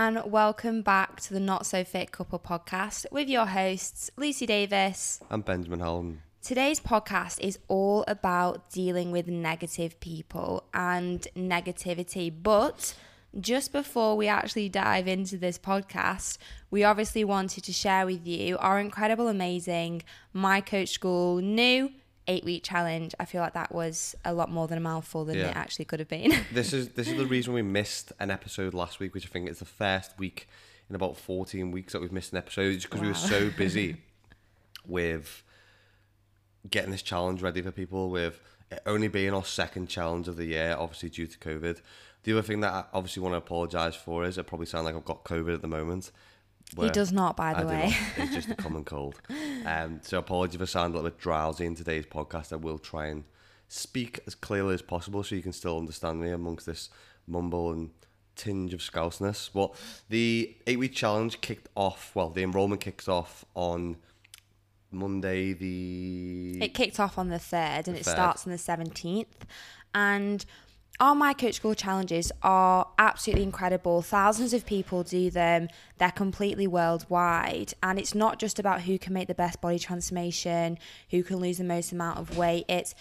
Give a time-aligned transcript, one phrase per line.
[0.00, 5.20] and welcome back to the Not So Fit Couple podcast with your hosts, Lucy Davis.
[5.30, 6.22] I'm Benjamin Holm.
[6.40, 12.32] Today's podcast is all about dealing with negative people and negativity.
[12.42, 12.94] But
[13.38, 16.38] just before we actually dive into this podcast,
[16.70, 21.92] we obviously wanted to share with you our incredible, amazing My Coach School new
[22.30, 23.14] eight week challenge.
[23.20, 25.48] I feel like that was a lot more than a mouthful than Yeah.
[25.50, 26.32] it actually could have been.
[26.52, 29.48] This is this is the reason we missed an episode last week, which I think
[29.50, 30.48] is the first week
[30.88, 33.96] in about 14 weeks that we've missed an episode, just because we were so busy
[34.86, 35.42] with
[36.70, 38.10] getting this challenge ready for people.
[38.10, 41.80] With it only being our second challenge of the year, obviously due to COVID.
[42.22, 44.94] The other thing that I obviously want to apologise for is I probably sound like
[44.94, 46.10] I've got COVID at the moment.
[46.78, 47.94] He does not, by the do way.
[48.16, 49.20] It's just a common cold.
[49.64, 52.52] Um, so apologies if I sound a little bit drowsy in today's podcast.
[52.52, 53.24] I will try and
[53.68, 56.90] speak as clearly as possible so you can still understand me amongst this
[57.26, 57.90] mumble and
[58.36, 59.50] tinge of scouseness.
[59.52, 59.74] But
[60.08, 63.96] the eight week challenge kicked off, well, the enrollment kicks off on
[64.90, 66.58] Monday the...
[66.62, 68.10] It kicked off on the 3rd and The it 3rd.
[68.10, 69.26] starts on the 17th.
[69.94, 70.44] And
[71.00, 74.02] our My Coach School challenges are absolutely incredible.
[74.02, 77.72] Thousands of people do them, they're completely worldwide.
[77.82, 80.78] And it's not just about who can make the best body transformation,
[81.10, 82.94] who can lose the most amount of weight, it's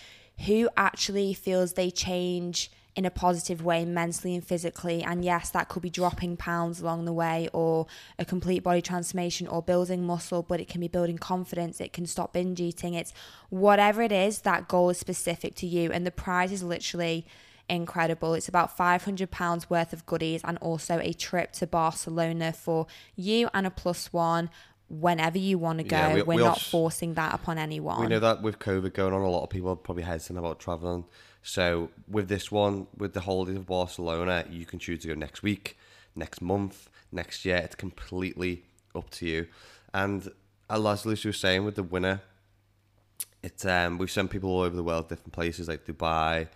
[0.46, 5.04] who actually feels they change in a positive way mentally and physically.
[5.04, 7.86] And yes that could be dropping pounds along the way or
[8.18, 11.82] a complete body transformation or building muscle but it can be building confidence.
[11.82, 12.94] It can stop binge eating.
[12.94, 13.14] It's
[13.50, 15.92] whatever it is that goal is specific to you.
[15.92, 17.26] And the prize is literally
[17.70, 22.88] incredible it's about 500 pounds worth of goodies and also a trip to barcelona for
[23.16, 24.50] you and a plus one
[24.90, 28.02] whenever you want to go Yeah, we- we're we not also- forcing that upon anyone
[28.02, 30.60] We know that with COVID going on, a lot of people are probably hesitant about
[30.60, 31.06] traveling.
[31.44, 35.44] So with this one, with the holidays of Barcelona, you can choose to go next
[35.44, 35.78] week,
[36.16, 37.58] next month, next year.
[37.58, 38.64] It's completely
[38.96, 39.48] up to you.
[39.94, 40.28] And
[40.72, 42.22] as Lucy was saying, with the winner,
[43.44, 46.48] it's um we've sent people all over the world, different places like Dubai.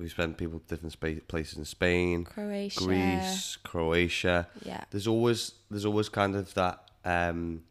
[0.00, 5.84] We've sent people different spa- places in Spain, croatia Greece, Croatia yeah there's always there's
[5.84, 7.62] always kind of that um,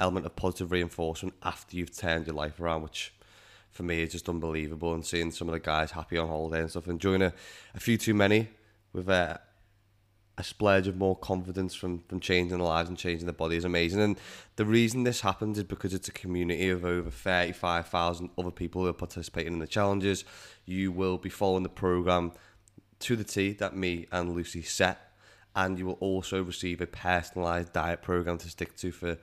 [0.00, 3.12] element of positive reinforcement after you've turned your life around, which
[3.70, 4.94] for me is just unbelievable.
[4.94, 7.32] And seeing some of the guys happy on holiday and stuff, enjoying a,
[7.74, 8.48] a few too many
[8.92, 9.40] with a,
[10.36, 13.64] a splurge of more confidence from from changing their lives and changing their body is
[13.64, 14.00] amazing.
[14.00, 14.18] And
[14.56, 18.50] the reason this happens is because it's a community of over thirty five thousand other
[18.50, 20.24] people who are participating in the challenges.
[20.66, 22.32] You will be following the program
[23.00, 25.12] to the T that me and Lucy set,
[25.54, 29.18] and you will also receive a personalized diet program to stick to for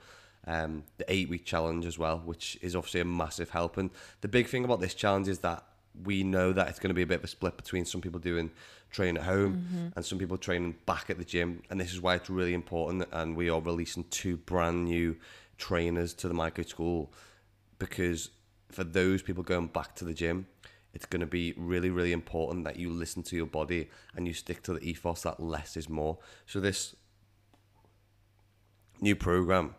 [0.46, 3.76] um, the eight week challenge as well, which is obviously a massive help.
[3.76, 3.90] And
[4.22, 5.64] the big thing about this challenge is that
[6.04, 8.18] we know that it's going to be a bit of a split between some people
[8.18, 8.50] doing
[8.90, 9.88] training at home mm-hmm.
[9.94, 13.04] and some people training back at the gym, and this is why it's really important.
[13.12, 15.16] And we are releasing two brand new
[15.58, 17.12] trainers to the My Coach School
[17.78, 18.30] because
[18.70, 20.46] for those people going back to the gym,
[20.94, 24.34] it's going to be really, really important that you listen to your body and you
[24.34, 26.18] stick to the ethos that less is more.
[26.46, 26.94] So this
[29.00, 29.74] new program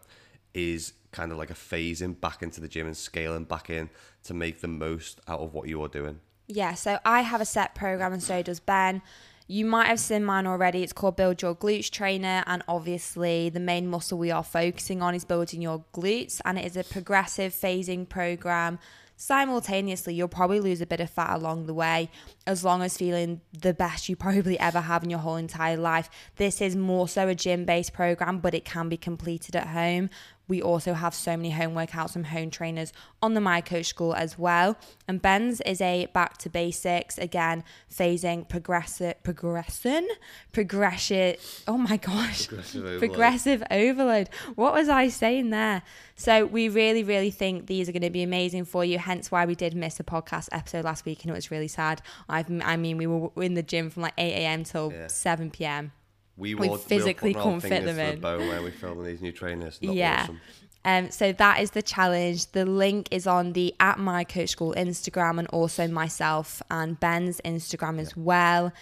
[0.53, 3.89] is kind of like a phasing back into the gym and scaling back in
[4.23, 6.19] to make the most out of what you are doing.
[6.47, 9.01] Yeah, so I have a set program and so does Ben.
[9.47, 10.83] You might have seen mine already.
[10.83, 12.43] It's called Build Your Glutes Trainer.
[12.47, 16.39] And obviously, the main muscle we are focusing on is building your glutes.
[16.45, 18.79] And it is a progressive phasing program.
[19.15, 22.09] Simultaneously, you'll probably lose a bit of fat along the way,
[22.47, 26.09] as long as feeling the best you probably ever have in your whole entire life.
[26.37, 30.09] This is more so a gym based program, but it can be completed at home.
[30.53, 32.93] We also have so many home workouts from home trainers
[33.23, 34.77] on the My Coach School as well.
[35.07, 40.07] And Ben's is a back to basics, again, phasing, progressive, progression,
[40.51, 41.37] progression.
[41.67, 42.47] Oh my gosh.
[42.47, 42.99] Progressive overload.
[42.99, 44.29] Progressive overload.
[44.53, 45.81] What was I saying there?
[46.15, 48.99] So we really, really think these are going to be amazing for you.
[48.99, 52.03] Hence why we did miss a podcast episode last week, and it was really sad.
[52.29, 54.63] I've, I mean, we were in the gym from like 8 a.m.
[54.65, 55.07] till Yeah.
[55.07, 55.93] 7 p.m.
[56.35, 58.15] We, We were, physically we were couldn't putting our fit them in.
[58.15, 59.77] the bow where we filming these new trainers.
[59.81, 60.23] Yeah.
[60.23, 60.41] Awesome.
[60.85, 62.51] Um, so that is the challenge.
[62.51, 67.39] The link is on the at my coach school Instagram and also myself and Ben's
[67.45, 68.73] Instagram as well.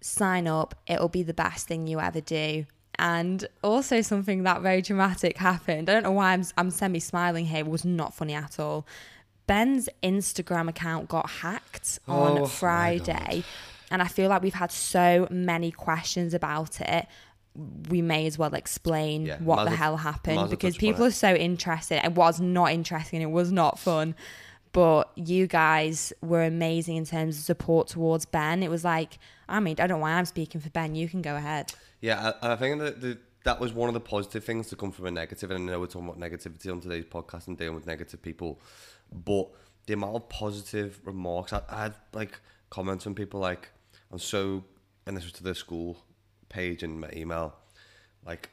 [0.00, 0.74] Sign up.
[0.86, 2.64] It'll be the best thing you ever do.
[2.98, 5.90] And also something that very dramatic happened.
[5.90, 7.58] I don't know why I'm, I'm semi smiling here.
[7.60, 8.86] It was not funny at all.
[9.46, 13.44] Ben's Instagram account got hacked on Oh, Friday.
[13.94, 17.06] And I feel like we've had so many questions about it.
[17.88, 21.32] We may as well explain Yeah, what the hell happened well because people are so
[21.32, 22.04] interested.
[22.04, 23.22] It was not interesting.
[23.22, 24.16] It was not fun.
[24.72, 28.64] But you guys were amazing in terms of support towards Ben.
[28.64, 30.96] It was like, I mean, I don't know why I'm speaking for Ben.
[30.96, 31.72] You can go ahead.
[32.00, 34.90] Yeah, I, I think that the, that was one of the positive things to come
[34.90, 35.50] from a negative.
[35.50, 38.20] negative, and I know we're talking about negativity on today's podcast and dealing with negative
[38.20, 38.60] people,
[39.12, 39.50] but
[39.86, 43.70] the amount of positive remarks I, I had like comments from people like
[44.14, 44.62] I'm so,
[45.06, 45.96] and this was to the school
[46.48, 47.56] page in my email,
[48.24, 48.50] like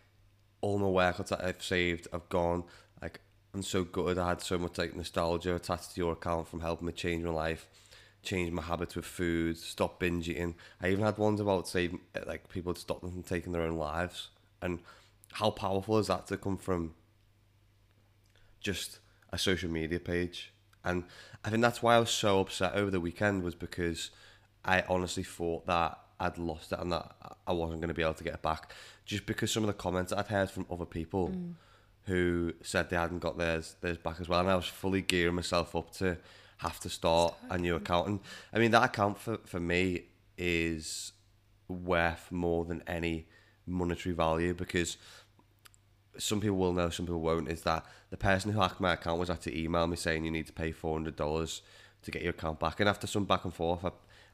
[0.59, 2.63] all my workouts that I've saved, I've gone
[2.99, 3.21] like
[3.53, 4.17] I'm so good.
[4.17, 7.29] I had so much like nostalgia attached to your account from helping me change my
[7.29, 7.67] life,
[8.23, 10.55] change my habits with food, stop binge eating.
[10.81, 13.77] I even had ones about saying like people to stop them from taking their own
[13.77, 14.29] lives,
[14.63, 14.79] and
[15.33, 16.95] how powerful is that to come from
[18.61, 18.97] just
[19.31, 20.53] a social media page?
[20.83, 21.03] And
[21.45, 24.09] I think that's why I was so upset over the weekend was because
[24.63, 27.15] I honestly thought that I'd lost it and that
[27.47, 28.73] I wasn't going to be able to get it back.
[29.05, 31.53] Just because some of the comments I'd heard from other people mm.
[32.05, 35.35] who said they hadn't got theirs theirs back as well, and I was fully gearing
[35.35, 36.17] myself up to
[36.57, 38.07] have to start a new account.
[38.07, 38.19] And
[38.53, 40.03] I mean that account for for me
[40.37, 41.13] is
[41.67, 43.27] worth more than any
[43.65, 44.97] monetary value because
[46.17, 47.49] some people will know, some people won't.
[47.49, 50.31] Is that the person who hacked my account was had to email me saying you
[50.31, 51.61] need to pay four hundred dollars
[52.03, 53.91] to get your account back, and after some back and forth, I,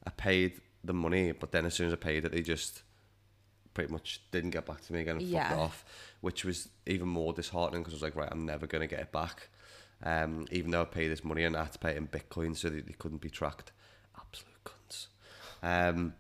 [0.08, 2.82] I paid the money, but then as soon as I paid it, they just
[3.74, 5.50] pretty much didn't get back to me again and yeah.
[5.50, 5.86] fucked off,
[6.22, 9.02] which was even more disheartening because I was like, right, I'm never going to get
[9.02, 9.50] it back.
[10.02, 12.56] Um, even though I paid this money and I had to pay it in Bitcoin
[12.56, 13.74] so that they couldn't be tracked.
[14.18, 15.08] Absolute cunts.
[15.62, 16.14] Um,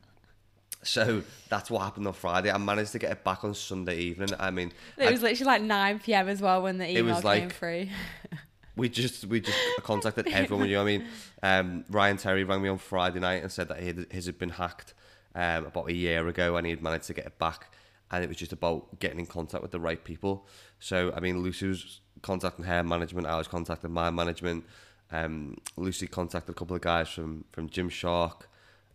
[0.84, 2.51] so that's what happened on Friday.
[2.51, 4.30] I managed to get it back on Sunday evening.
[4.38, 6.28] I mean, it was I, literally like 9 p.m.
[6.28, 7.88] as well when the email came like, through.
[8.77, 10.69] we just we just contacted everyone.
[10.69, 11.07] You know what I mean?
[11.44, 14.94] Um, Ryan Terry rang me on Friday night and said that his had been hacked
[15.35, 17.74] um, about a year ago and he had managed to get it back.
[18.09, 20.47] And it was just about getting in contact with the right people.
[20.79, 23.27] So I mean, Lucy was contacting her management.
[23.27, 24.63] I was contacting my management.
[25.12, 28.44] Um, Lucy contacted a couple of guys from from Gymshark.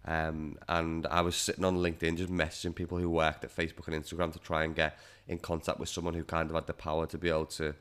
[0.05, 4.05] Um, and I was sitting on LinkedIn just messaging people who worked at Facebook and
[4.05, 4.99] Instagram to try and get
[5.29, 7.75] in contact with someone who kind of had the power to be able to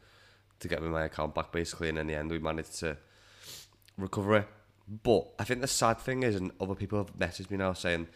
[0.61, 2.97] to get me my account back basically and in the end we managed to
[3.97, 4.47] recover it.
[5.03, 8.07] But I think the sad thing is and other people have messaged me now saying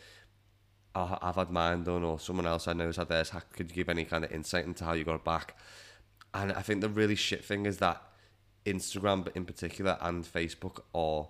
[0.95, 3.75] oh, I've had mine done or someone else I know has had theirs could you
[3.75, 5.57] give any kind of insight into how you got it back?
[6.33, 8.01] And I think the really shit thing is that
[8.65, 11.27] Instagram in particular and Facebook are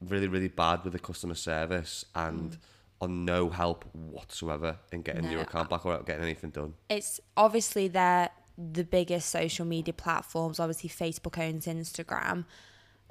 [0.00, 2.58] really, really bad with the customer service and mm.
[3.00, 6.74] on no help whatsoever in getting no, your account back or getting anything done.
[6.88, 10.60] It's obviously they're the biggest social media platforms.
[10.60, 12.44] Obviously, Facebook owns Instagram,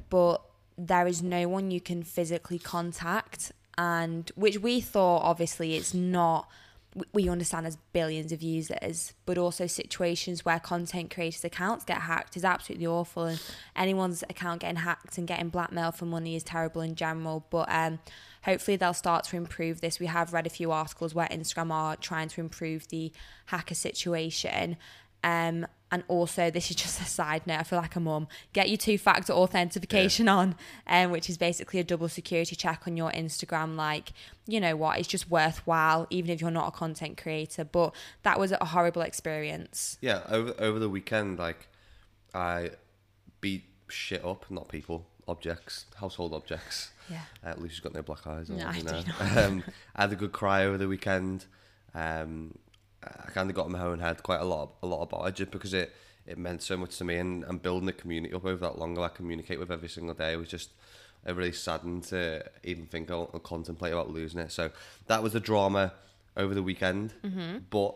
[0.10, 0.42] but
[0.78, 3.52] there is no one you can physically contact.
[3.78, 6.48] And which we thought, obviously, it's not
[7.14, 12.36] we understand there's billions of users, but also situations where content creators' accounts get hacked
[12.36, 13.42] is absolutely awful, and
[13.76, 17.46] anyone's account getting hacked and getting blackmailed for money is terrible in general.
[17.50, 18.00] But um,
[18.44, 20.00] hopefully they'll start to improve this.
[20.00, 23.12] We have read a few articles where Instagram are trying to improve the
[23.46, 24.76] hacker situation,
[25.24, 27.60] um, and also, this is just a side note.
[27.60, 28.30] I feel like a mum.
[28.54, 30.36] Get your two-factor authentication yeah.
[30.36, 30.56] on,
[30.88, 33.76] um, which is basically a double security check on your Instagram.
[33.76, 34.14] Like,
[34.48, 35.00] you know what?
[35.00, 37.66] It's just worthwhile, even if you're not a content creator.
[37.66, 39.98] But that was a horrible experience.
[40.00, 41.68] Yeah, over over the weekend, like,
[42.34, 42.72] I
[43.42, 44.46] beat shit up.
[44.50, 46.92] Not people, objects, household objects.
[47.10, 47.24] Yeah.
[47.46, 48.50] Uh, at least she's got no black eyes.
[48.50, 49.04] No, I, you know.
[49.20, 49.64] um,
[49.94, 51.48] I had a good cry over the weekend.
[51.94, 52.58] Um,
[53.04, 55.36] I kind of got in my own head quite a lot, a lot about it,
[55.36, 55.94] just because it
[56.28, 58.98] it meant so much to me, and, and building the community up over that long,
[59.00, 60.70] I communicate with every single day It was just
[61.26, 64.52] it really saddened to even think or, or contemplate about losing it.
[64.52, 64.72] So
[65.08, 65.94] that was the drama
[66.38, 67.60] over the weekend, mm-hmm.
[67.70, 67.96] but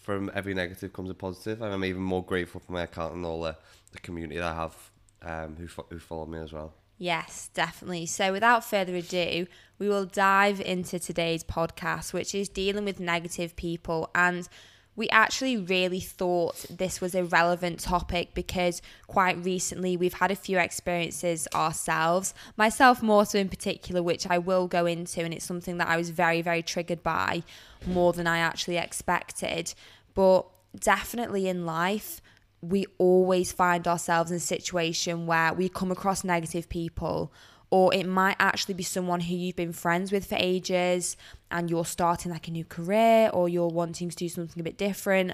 [0.00, 3.24] from every negative comes a positive, and I'm even more grateful for my account and
[3.26, 3.56] all the,
[3.92, 4.90] the community that I have
[5.22, 6.72] um, who who follow me as well.
[6.98, 8.06] Yes, definitely.
[8.06, 9.46] So, without further ado,
[9.78, 14.10] we will dive into today's podcast, which is dealing with negative people.
[14.14, 14.48] And
[14.96, 20.36] we actually really thought this was a relevant topic because quite recently we've had a
[20.36, 25.20] few experiences ourselves, myself more so in particular, which I will go into.
[25.20, 27.42] And it's something that I was very, very triggered by
[27.86, 29.74] more than I actually expected.
[30.14, 30.46] But
[30.80, 32.22] definitely in life,
[32.68, 37.32] we always find ourselves in a situation where we come across negative people
[37.70, 41.16] or it might actually be someone who you've been friends with for ages
[41.50, 44.78] and you're starting like a new career or you're wanting to do something a bit
[44.78, 45.32] different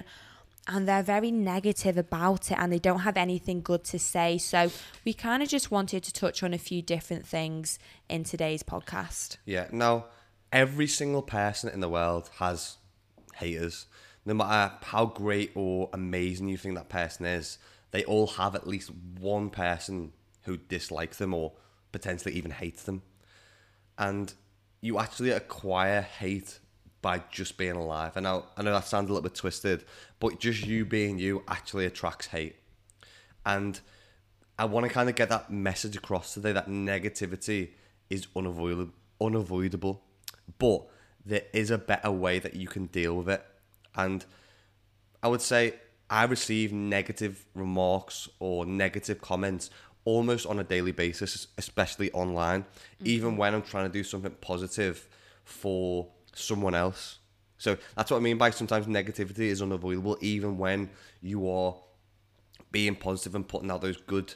[0.67, 4.37] and they're very negative about it and they don't have anything good to say.
[4.37, 4.71] So
[5.03, 9.37] we kind of just wanted to touch on a few different things in today's podcast.
[9.45, 9.67] Yeah.
[9.71, 10.05] Now,
[10.51, 12.77] every single person in the world has
[13.35, 13.87] haters
[14.25, 17.57] no matter how great or amazing you think that person is,
[17.91, 20.13] they all have at least one person
[20.43, 21.53] who dislikes them or
[21.91, 23.01] potentially even hates them.
[23.97, 24.33] And
[24.81, 26.59] you actually acquire hate
[27.01, 28.17] by just being alive.
[28.17, 29.85] And I know that sounds a little bit twisted,
[30.19, 32.55] but just you being you actually attracts hate.
[33.45, 33.79] And
[34.57, 37.71] I want to kind of get that message across today that negativity
[38.09, 40.03] is unavoidable, unavoidable,
[40.57, 40.87] but
[41.25, 43.45] there is a better way that you can deal with it.
[43.95, 44.25] And
[45.21, 45.75] I would say
[46.09, 49.69] I receive negative remarks or negative comments
[50.05, 53.07] almost on a daily basis, especially online, mm-hmm.
[53.07, 55.07] even when I'm trying to do something positive
[55.43, 57.19] for someone else.
[57.57, 60.89] So that's what I mean by sometimes negativity is unavoidable, even when
[61.21, 61.75] you are
[62.71, 64.33] being positive and putting out those good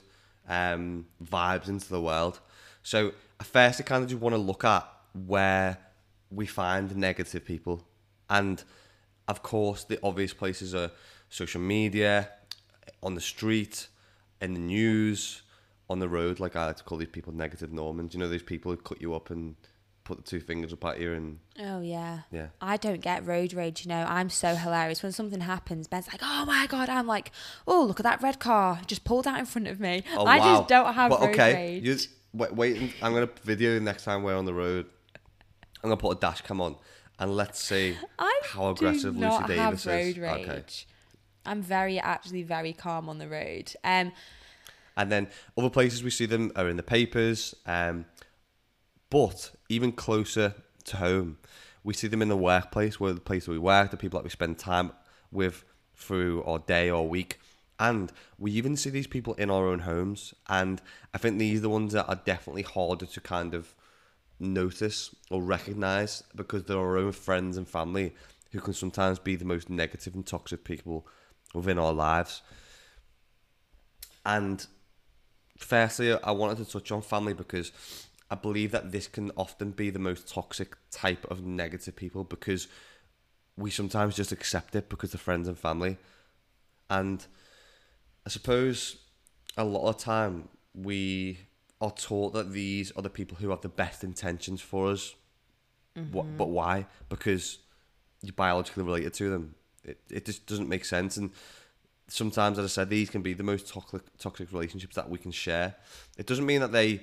[0.47, 2.39] um, vibes into the world.
[2.83, 3.11] So
[3.43, 4.87] first, I kind of just want to look at
[5.25, 5.77] where
[6.31, 7.83] we find negative people,
[8.29, 8.63] and
[9.27, 10.91] of course, the obvious places are
[11.29, 12.29] social media,
[13.03, 13.87] on the street,
[14.41, 15.41] in the news,
[15.89, 16.39] on the road.
[16.39, 18.13] Like I like to call these people negative Normans.
[18.13, 19.55] You know, these people who cut you up and
[20.03, 22.19] put the two fingers up at you and oh yeah.
[22.31, 22.47] Yeah.
[22.61, 24.05] I don't get road rage you know.
[24.07, 25.03] I'm so hilarious.
[25.03, 27.31] When something happens ben's like oh my god i'm like
[27.67, 28.79] oh look at that red car.
[28.87, 30.03] Just pulled out in front of me.
[30.15, 30.57] Oh, i wow.
[30.57, 31.53] just don't have well, road okay.
[31.53, 31.83] rage.
[31.83, 31.97] You,
[32.33, 34.85] wait, wait i'm gonna video next time we're on the road.
[35.83, 36.77] I'm gonna put a dash cam on
[37.19, 40.47] and let's see I how aggressive do not lucy davis have road is rage.
[40.47, 40.63] okay
[41.45, 44.11] i'm very actually very calm on the road um
[44.95, 48.05] and then other places we see them are in the papers um
[49.09, 50.55] but even closer
[50.85, 51.37] to home,
[51.83, 54.23] we see them in the workplace, where the place that we work, the people that
[54.23, 54.91] we spend time
[55.31, 55.63] with
[55.95, 57.39] through our day or week.
[57.79, 60.33] And we even see these people in our own homes.
[60.49, 60.81] And
[61.13, 63.75] I think these are the ones that are definitely harder to kind of
[64.39, 68.13] notice or recognize because they're our own friends and family
[68.51, 71.07] who can sometimes be the most negative and toxic people
[71.53, 72.41] within our lives.
[74.25, 74.65] And
[75.57, 77.71] firstly, I wanted to touch on family because
[78.29, 82.67] I believe that this can often be the most toxic type of negative people because
[83.55, 85.97] we sometimes just accept it because they're friends and family.
[86.89, 87.25] And
[88.25, 88.97] I suppose
[89.57, 91.39] a lot of time we
[91.79, 95.13] are taught that these are the people who have the best intentions for us.
[95.95, 96.13] Mm-hmm.
[96.13, 96.87] What, but why?
[97.09, 97.59] Because
[98.21, 99.55] you're biologically related to them.
[99.83, 101.17] It, it just doesn't make sense.
[101.17, 101.31] And
[102.07, 105.31] sometimes, as I said, these can be the most toxic, toxic relationships that we can
[105.31, 105.75] share.
[106.17, 107.01] It doesn't mean that they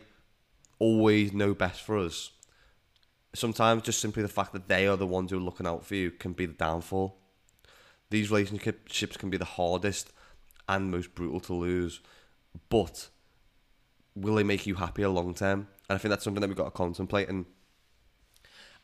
[0.79, 2.31] always know best for us.
[3.35, 5.95] Sometimes just simply the fact that they are the ones who are looking out for
[5.95, 7.17] you can be the downfall.
[8.11, 10.13] These relationships can be the hardest
[10.69, 12.01] and most brutal to lose,
[12.69, 13.09] but
[14.15, 15.69] will they make you happier long term?
[15.89, 17.29] And I think that's something that we've got to contemplate.
[17.29, 17.47] And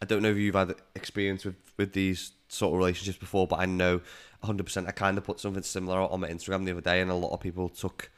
[0.03, 3.61] I don't know if you've had experience with, with these sort of relationships before, but
[3.61, 4.01] I know
[4.43, 4.89] 100%.
[4.89, 7.33] I kind of put something similar on my Instagram the other day, and a lot
[7.33, 8.11] of people took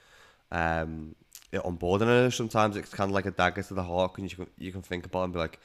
[0.50, 1.14] um,
[1.50, 2.02] it on board.
[2.02, 4.37] And I know sometimes it's kind of like a dagger to the heart, and you
[4.37, 5.59] can you can think about and be like,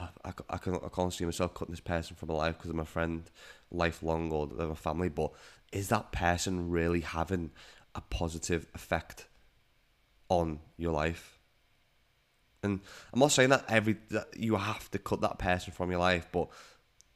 [0.00, 2.70] oh, I, I, can, I can't see myself cutting this person from my life because
[2.70, 3.30] I'm a friend,
[3.70, 5.08] lifelong, or they're a family.
[5.08, 5.32] But
[5.72, 7.50] is that person really having
[7.94, 9.26] a positive effect
[10.28, 11.38] on your life?
[12.62, 12.80] And
[13.12, 16.26] I'm not saying that every that you have to cut that person from your life,
[16.32, 16.48] but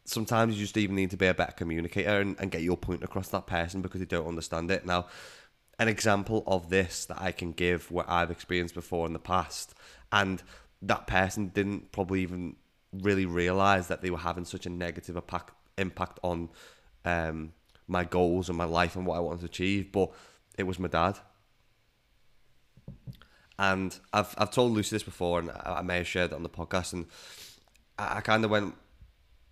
[0.04, 3.02] sometimes you just even need to be a better communicator and, and get your point
[3.02, 4.84] across that person because they don't understand it.
[4.86, 5.06] Now,
[5.78, 9.74] an example of this that I can give where I've experienced before in the past,
[10.12, 10.42] and
[10.82, 12.56] that person didn't probably even
[12.92, 16.48] really realize that they were having such a negative impact impact on
[17.04, 17.52] um,
[17.86, 19.92] my goals and my life and what I wanted to achieve.
[19.92, 20.10] But
[20.56, 21.18] it was my dad,
[23.58, 26.42] and I've I've told Lucy this before, and I, I may have shared it on
[26.42, 27.06] the podcast, and
[27.98, 28.74] I, I kind of went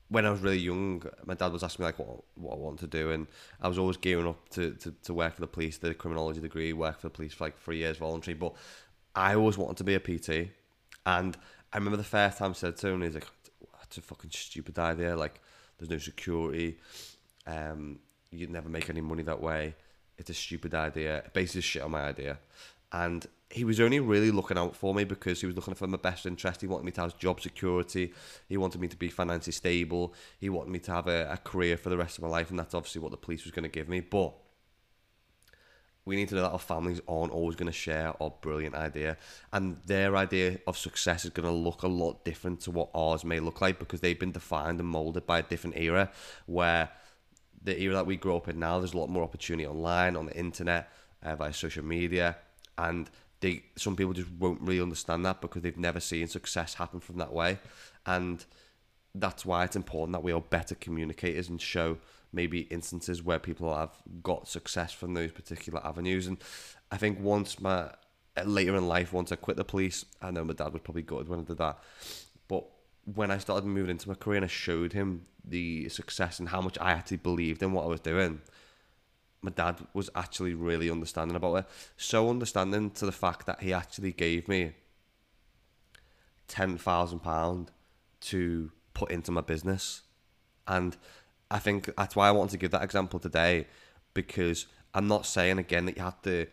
[0.09, 2.79] when I was really young, my dad was asking me like what what I want
[2.81, 3.27] to do, and
[3.61, 6.73] I was always gearing up to, to, to work for the police, the criminology degree,
[6.73, 8.35] work for the police for like three years voluntary.
[8.35, 8.55] But
[9.15, 10.51] I always wanted to be a PT,
[11.05, 11.37] and
[11.73, 13.27] I remember the first time I said to him, he's like,
[13.79, 15.17] "That's a fucking stupid idea.
[15.17, 15.41] Like,
[15.79, 16.79] there's no security.
[17.47, 17.99] Um,
[18.31, 19.75] you'd never make any money that way.
[20.19, 21.25] It's a stupid idea.
[21.33, 22.39] Basically, shit on my idea."
[22.93, 25.99] And he was only really looking out for me because he was looking for my
[25.99, 26.61] best interest.
[26.61, 28.13] He wanted me to have job security.
[28.49, 30.15] He wanted me to be financially stable.
[30.39, 32.59] He wanted me to have a, a career for the rest of my life, and
[32.59, 34.01] that's obviously what the police was going to give me.
[34.01, 34.35] But
[36.05, 39.17] we need to know that our families aren't always going to share our brilliant idea,
[39.53, 43.25] and their idea of success is going to look a lot different to what ours
[43.25, 46.11] may look like because they've been defined and molded by a different era.
[46.47, 46.91] Where
[47.63, 50.27] the era that we grew up in now, there's a lot more opportunity online, on
[50.27, 50.91] the internet,
[51.23, 52.37] uh, via social media,
[52.79, 57.01] and they some people just won't really understand that because they've never seen success happen
[57.01, 57.59] from that way,
[58.07, 58.45] and
[59.15, 61.99] that's why it's important that we are better communicators and show
[62.33, 66.27] maybe instances where people have got success from those particular avenues.
[66.27, 66.37] And
[66.91, 67.91] I think once my
[68.37, 71.03] uh, later in life, once I quit the police, I know my dad was probably
[71.03, 71.79] good when I did that,
[72.49, 72.65] but
[73.15, 76.61] when I started moving into my career and I showed him the success and how
[76.61, 78.41] much I actually believed in what I was doing,
[79.47, 81.67] my dad was actually really understanding about it.
[81.97, 84.73] So understanding to the fact that he actually gave me
[86.49, 87.71] ten thousand pound
[88.33, 90.03] to put into my business,
[90.67, 90.97] and
[91.51, 93.67] I think that's why I wanted to give that example today
[94.15, 96.47] because I'm not saying again that you have to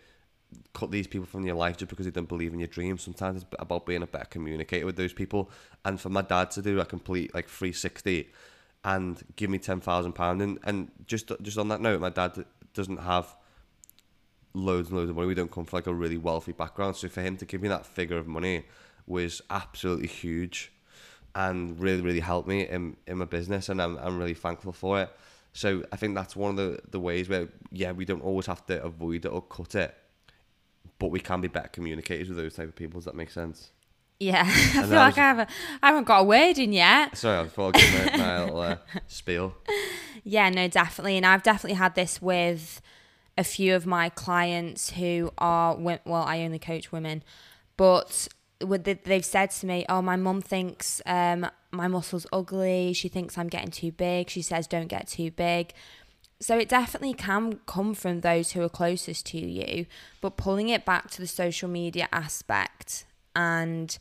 [0.73, 3.01] cut these people from your life just because they don't believe in your dreams.
[3.01, 5.49] Sometimes it's about being a better communicator with those people.
[5.83, 8.29] And for my dad to do a complete like 360
[8.83, 12.45] and give me ten thousand pound and and just just on that note, my dad
[12.73, 13.35] doesn't have
[14.53, 15.27] loads and loads of money.
[15.27, 17.67] We don't come from like a really wealthy background, so for him to give me
[17.69, 18.65] that figure of money
[19.05, 20.71] was absolutely huge
[21.35, 25.01] and really really helped me in in my business, and I'm I'm really thankful for
[25.01, 25.11] it.
[25.53, 28.65] So I think that's one of the the ways where yeah we don't always have
[28.67, 29.95] to avoid it or cut it,
[30.99, 32.99] but we can be better communicators with those type of people.
[32.99, 33.71] Does that make sense?
[34.19, 35.49] Yeah, I feel like I haven't,
[35.81, 37.17] I haven't got a word in yet.
[37.17, 38.77] Sorry, I thought I'd give my, my little uh,
[39.07, 39.55] spiel.
[40.23, 41.17] Yeah, no, definitely.
[41.17, 42.81] And I've definitely had this with
[43.37, 47.23] a few of my clients who are, well, I only coach women,
[47.77, 48.27] but
[48.59, 52.93] they've said to me, oh, my mum thinks um, my muscle's ugly.
[52.93, 54.29] She thinks I'm getting too big.
[54.29, 55.73] She says, don't get too big.
[56.39, 59.85] So it definitely can come from those who are closest to you,
[60.21, 63.97] but pulling it back to the social media aspect and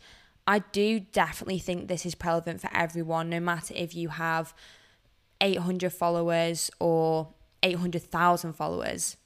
[0.46, 4.54] I do definitely think this is relevant for everyone, no matter if you have
[5.42, 9.16] 800 followers or 800,000 followers.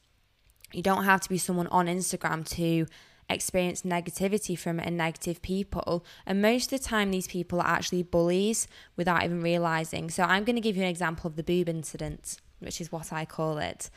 [0.72, 2.86] You don't have to be someone on Instagram to
[3.28, 6.04] experience negativity from and negative people.
[6.24, 10.10] And most of the time, these people are actually bullies without even realizing.
[10.10, 13.12] So, I'm going to give you an example of the boob incident, which is what
[13.12, 13.90] I call it.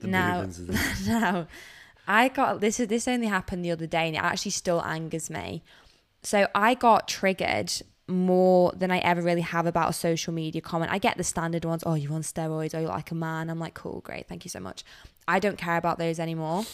[0.00, 0.46] The now,
[1.06, 1.46] now,
[2.06, 2.78] I got this.
[2.78, 5.62] This only happened the other day, and it actually still angers me.
[6.22, 7.72] So I got triggered
[8.08, 10.90] more than I ever really have about a social media comment.
[10.90, 11.82] I get the standard ones.
[11.84, 12.74] Oh, you're on steroids?
[12.74, 13.50] Oh, you're like a man?
[13.50, 14.84] I'm like, cool, great, thank you so much.
[15.26, 16.64] I don't care about those anymore.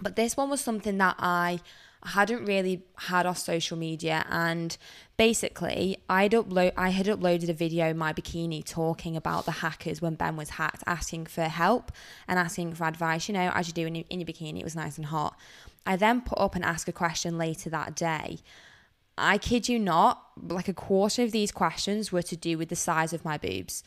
[0.00, 1.60] But this one was something that I
[2.04, 4.78] hadn't really had off social media and
[5.18, 10.00] basically I'd upload I had uploaded a video in my bikini talking about the hackers
[10.00, 11.92] when Ben was hacked asking for help
[12.26, 14.74] and asking for advice you know as you do in, in your bikini it was
[14.74, 15.36] nice and hot
[15.84, 18.38] I then put up and ask a question later that day
[19.20, 22.76] I kid you not like a quarter of these questions were to do with the
[22.76, 23.82] size of my boobs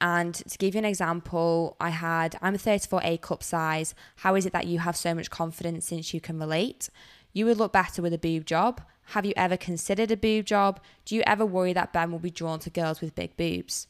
[0.00, 3.94] and to give you an example, I had, I'm a 34 A cup size.
[4.16, 6.88] How is it that you have so much confidence since you can relate?
[7.32, 8.80] You would look better with a boob job.
[9.08, 10.80] Have you ever considered a boob job?
[11.04, 13.88] Do you ever worry that Ben will be drawn to girls with big boobs?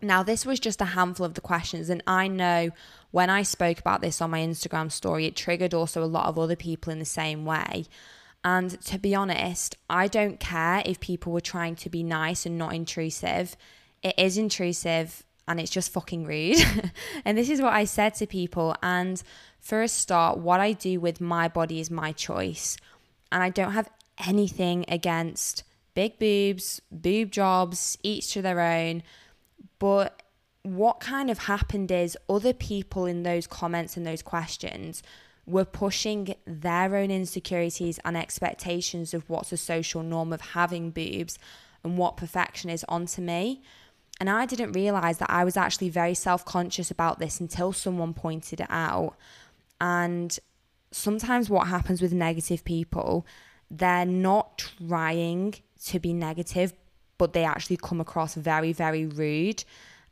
[0.00, 2.70] Now, this was just a handful of the questions, and I know
[3.10, 6.38] when I spoke about this on my Instagram story, it triggered also a lot of
[6.38, 7.86] other people in the same way.
[8.44, 12.58] And to be honest, I don't care if people were trying to be nice and
[12.58, 13.56] not intrusive.
[14.02, 16.58] It is intrusive and it's just fucking rude.
[17.24, 18.76] and this is what I said to people.
[18.82, 19.22] And
[19.60, 22.76] for a start, what I do with my body is my choice.
[23.32, 23.88] And I don't have
[24.26, 29.02] anything against big boobs, boob jobs, each to their own.
[29.78, 30.22] But
[30.62, 35.02] what kind of happened is other people in those comments and those questions
[35.46, 41.38] were pushing their own insecurities and expectations of what's a social norm of having boobs
[41.82, 43.62] and what perfection is onto me.
[44.20, 48.14] And I didn't realize that I was actually very self conscious about this until someone
[48.14, 49.16] pointed it out.
[49.80, 50.38] And
[50.92, 53.26] sometimes what happens with negative people,
[53.70, 56.72] they're not trying to be negative,
[57.18, 59.64] but they actually come across very, very rude.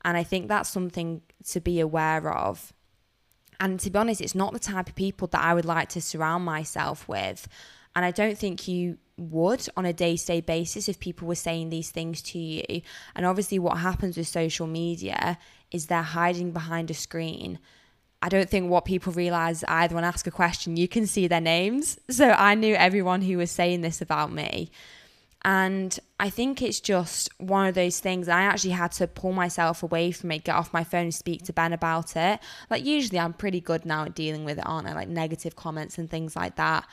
[0.04, 2.72] And I think that's something to be aware of.
[3.62, 6.00] And to be honest, it's not the type of people that I would like to
[6.00, 7.46] surround myself with.
[7.94, 11.36] And I don't think you would on a day to day basis if people were
[11.36, 12.82] saying these things to you.
[13.14, 15.38] And obviously, what happens with social media
[15.70, 17.60] is they're hiding behind a screen.
[18.20, 21.28] I don't think what people realize either when I ask a question, you can see
[21.28, 22.00] their names.
[22.10, 24.72] So I knew everyone who was saying this about me.
[25.44, 28.28] And I think it's just one of those things.
[28.28, 31.42] I actually had to pull myself away from it, get off my phone, and speak
[31.46, 32.38] to Ben about it.
[32.70, 34.92] Like, usually I'm pretty good now at dealing with it, aren't I?
[34.92, 36.86] Like, negative comments and things like that.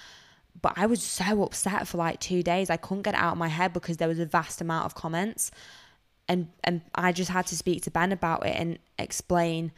[0.60, 2.72] But I was so upset for like two days.
[2.72, 4.96] I couldn't get it out of my head because there was a vast amount of
[4.96, 5.52] comments.
[6.28, 9.72] And, and I just had to speak to Ben about it and explain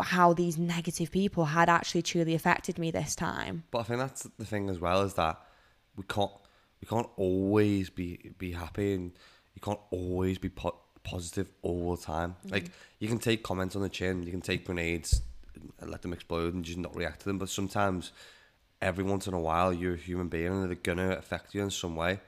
[0.00, 3.62] how these negative people had actually truly affected me this time.
[3.70, 5.40] But I think that's the thing as well is that
[5.94, 6.32] we can't
[6.80, 9.12] we can't always be be happy and
[9.54, 12.30] you can't always be po- positive all the time.
[12.30, 12.54] Mm-hmm.
[12.54, 15.22] Like you can take comments on the chin, you can take grenades
[15.80, 17.38] and let them explode and just not react to them.
[17.38, 18.12] But sometimes
[18.80, 21.70] every once in a while you're a human being and they're gonna affect you in
[21.70, 22.20] some way.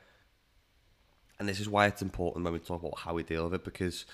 [1.39, 3.65] and this is why it's important when we talk about how we deal with it
[3.65, 4.05] because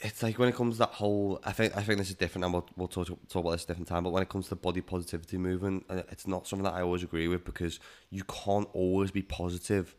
[0.00, 2.44] it's like when it comes to that whole I think I think this is different
[2.44, 4.50] and we'll, we'll talk, talk about this a different time but when it comes to
[4.50, 7.78] the body positivity movement uh, it's not something that I always agree with because
[8.10, 9.94] you can't always be positive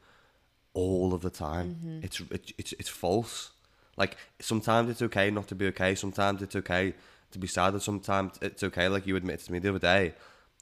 [0.74, 1.76] all of the time.
[1.76, 2.00] Mm-hmm.
[2.04, 3.52] it's it, it's it's false.
[3.96, 6.94] Like sometimes it's okay not to be okay sometimes it's okay
[7.32, 10.14] to be sad and sometimes it's okay like you admitted to me the other day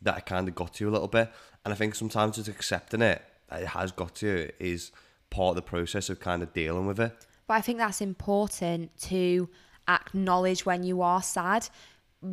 [0.02, 1.32] that it kind of got to you a little bit.
[1.64, 4.92] And I think sometimes just accepting it that it has got to you is
[5.30, 7.14] part of the process of kind of dealing with it
[7.48, 9.50] But I think that's important to
[9.88, 11.70] acknowledge when you are sad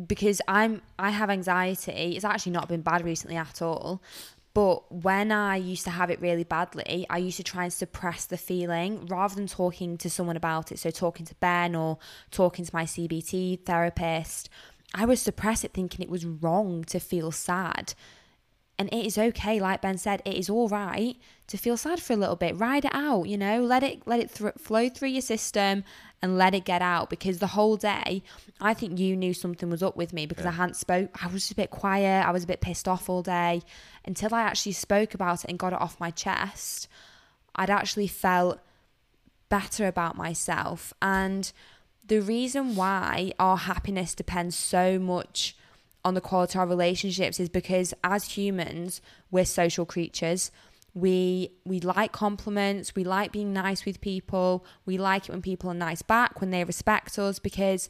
[0.07, 2.15] because I'm I have anxiety.
[2.15, 4.01] It's actually not been bad recently at all.
[4.53, 8.25] But when I used to have it really badly, I used to try and suppress
[8.25, 10.77] the feeling rather than talking to someone about it.
[10.77, 11.97] So talking to Ben or
[12.29, 14.49] talking to my CBT therapist,
[14.93, 17.95] I would suppress it thinking it was wrong to feel sad.
[18.79, 21.15] And it is okay, like Ben said, it is all right
[21.47, 22.57] to feel sad for a little bit.
[22.57, 25.83] Ride it out, you know, let it let it thr flow through your system
[26.23, 27.09] and let it get out.
[27.09, 28.23] Because the whole day,
[28.59, 31.23] I think you knew something was up with me because I hadn't spoke.
[31.23, 32.25] I was just a bit quiet.
[32.25, 33.61] I was a bit pissed off all day
[34.05, 36.87] until I actually spoke about it and got it off my chest.
[37.55, 38.59] I'd actually felt
[39.49, 40.93] better about myself.
[40.99, 41.51] And
[42.05, 45.55] the reason why our happiness depends so much
[46.05, 50.51] on the quality of our relationships is because as humans, we're social creatures.
[50.93, 55.71] We we like compliments, we like being nice with people, we like it when people
[55.71, 57.89] are nice back, when they respect us because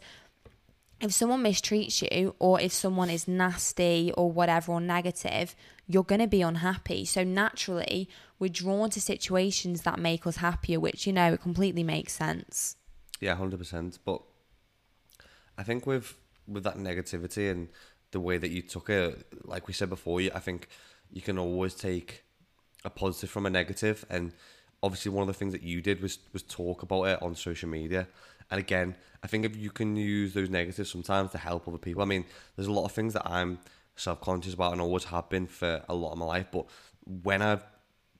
[1.02, 5.54] if someone mistreats you or if someone is nasty or whatever or negative,
[5.86, 7.04] you're going to be unhappy.
[7.04, 8.08] So naturally,
[8.40, 12.78] we're drawn to situations that make us happier, which you know, it completely makes sense.
[13.20, 14.00] Yeah, hundred percent.
[14.06, 14.22] But
[15.58, 16.16] I think with
[16.48, 17.70] with that negativity and
[18.14, 20.70] the way that you took it, like we said before, I think
[21.12, 22.24] you can always take
[22.86, 24.32] a positive from a negative, and
[24.82, 27.70] obviously one of the things that you did was was talk about it on social
[27.70, 28.08] media.
[28.50, 32.02] And again, I think if you can use those negatives sometimes to help other people.
[32.04, 33.60] I mean, there's a lot of things that I'm
[33.96, 36.66] self conscious about and always have been for a lot of my life, but
[37.06, 37.64] when I've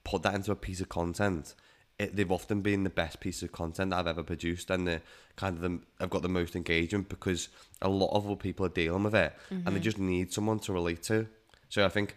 [0.02, 1.54] put that into a piece of content,
[1.98, 5.00] it, they've often been the best piece of content that I've ever produced, and the
[5.36, 7.48] kind of I've got the most engagement because
[7.82, 9.80] a lot of other people are dealing with it, and they mm-hmm.
[9.80, 11.26] just need someone to relate to.
[11.68, 12.16] So I think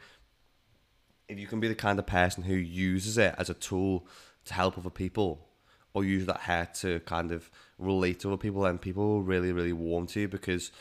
[1.28, 4.08] if you can be the kind of person who uses it as a tool
[4.46, 5.48] to help other people,
[5.94, 9.52] or use that hair to kind of relate to other people, then people will really,
[9.52, 10.72] really warm to you because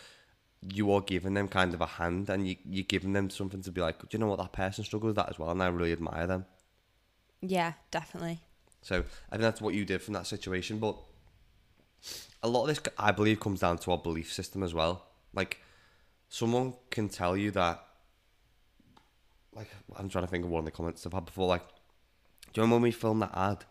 [0.63, 3.71] you are giving them kind of a hand, and you you're giving them something to
[3.71, 5.67] be like, do you know what that person struggled with that as well, and I
[5.67, 6.47] really admire them.
[7.43, 8.41] Yeah, definitely.
[8.87, 10.79] So I think that's what you did from that situation.
[10.79, 10.97] But
[12.41, 15.07] a lot of this, I believe, comes down to our belief system as well.
[15.35, 15.59] Like,
[16.29, 17.85] someone can tell you that,
[19.53, 21.49] like, I'm trying to think of one of the comments I've had before.
[21.49, 21.67] Like,
[22.53, 23.65] do you remember when we filmed that ad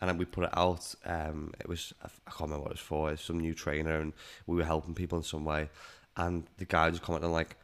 [0.00, 0.94] and we put it out?
[1.04, 4.14] Um, it was, I can't remember what it was for, it's some new trainer, and
[4.46, 5.68] we were helping people in some way.
[6.16, 7.56] And the guy just commented, like,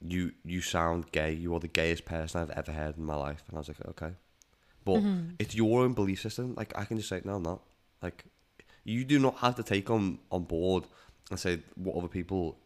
[0.00, 1.32] you, you sound gay.
[1.32, 3.42] You are the gayest person I've ever heard in my life.
[3.48, 4.12] And I was like, okay.
[4.84, 5.02] But
[5.38, 6.54] it's your own belief system.
[6.56, 7.62] Like I can just say, no, I'm not.
[8.02, 8.24] Like
[8.84, 10.84] you do not have to take on on board
[11.30, 12.58] and say what other people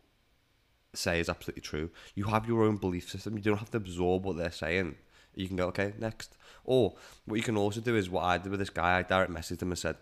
[0.94, 1.90] say is absolutely true.
[2.14, 3.37] You have your own belief system.
[3.37, 4.96] You don't have to absorb what they're saying.
[5.35, 6.37] You can go, okay, next.
[6.64, 8.98] Or what you can also do is what I did with this guy.
[8.98, 9.96] I direct messaged him and said,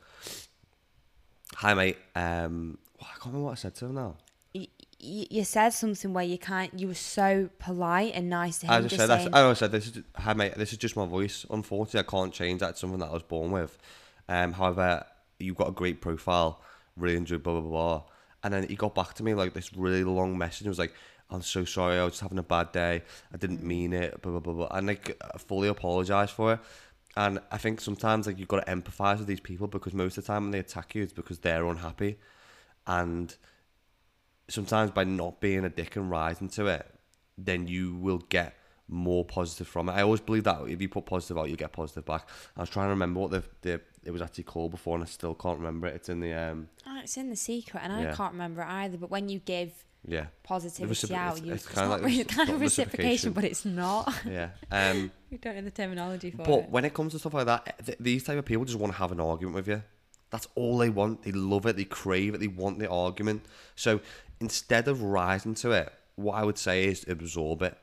[1.57, 1.99] "Hi, mate.
[2.15, 4.17] Um, I can't remember what I said to him now.
[4.99, 6.79] You said something where you can't.
[6.79, 8.73] You were so polite and nice to him.
[8.73, 11.07] I just said, saying, I always said, this is, hi mate, this is just my
[11.07, 11.45] voice.
[11.51, 12.71] Unfortunately, I can't change that.
[12.71, 13.77] It's something that I was born with.
[14.29, 15.05] Um, however,
[15.39, 16.63] you've got a great profile.
[16.97, 18.03] Really enjoyed blah, blah, blah.
[18.43, 20.67] And then he got back to me like this really long message.
[20.67, 20.95] It was like,
[21.31, 21.99] I'm so sorry.
[21.99, 23.03] I was just having a bad day.
[23.33, 24.23] I didn't mean it.
[24.23, 24.69] Blah, blah, blah, blah.
[24.71, 26.61] And like, I fully apologise for it.
[27.17, 30.25] And I think sometimes like you've got to empathise with these people because most of
[30.25, 32.19] the time when they attack you, it's because they're unhappy.
[32.87, 33.35] And
[34.49, 36.87] sometimes by not being a dick and rising to it,
[37.39, 38.55] then you will get
[38.89, 39.93] more positive from it.
[39.93, 42.29] I always believe that if you put positive out, you get positive back.
[42.57, 45.07] I was trying to remember what the, the it was actually called before, and I
[45.09, 45.97] still can't remember it.
[45.97, 48.97] It's in the um Oh, it's in the secret, and I can't remember it either.
[48.97, 49.73] But when you give
[50.09, 53.33] yeah positivity recipro- out, it's- you it's it's, kinda like really kind of reciprocation, reciprocation.
[53.33, 54.15] but it's not.
[54.25, 55.11] yeah um.
[55.33, 56.47] we don't know the terminology for But it.
[56.63, 58.93] But when it comes to stuff like that, th- these type of people just want
[58.93, 59.83] to have an argument with you.
[60.31, 61.23] That's all they want.
[61.23, 61.77] They love it.
[61.77, 62.41] They crave it.
[62.41, 63.45] They want the argument.
[63.75, 64.01] So
[64.41, 67.77] instead of rising to it, what I would say is absorb it.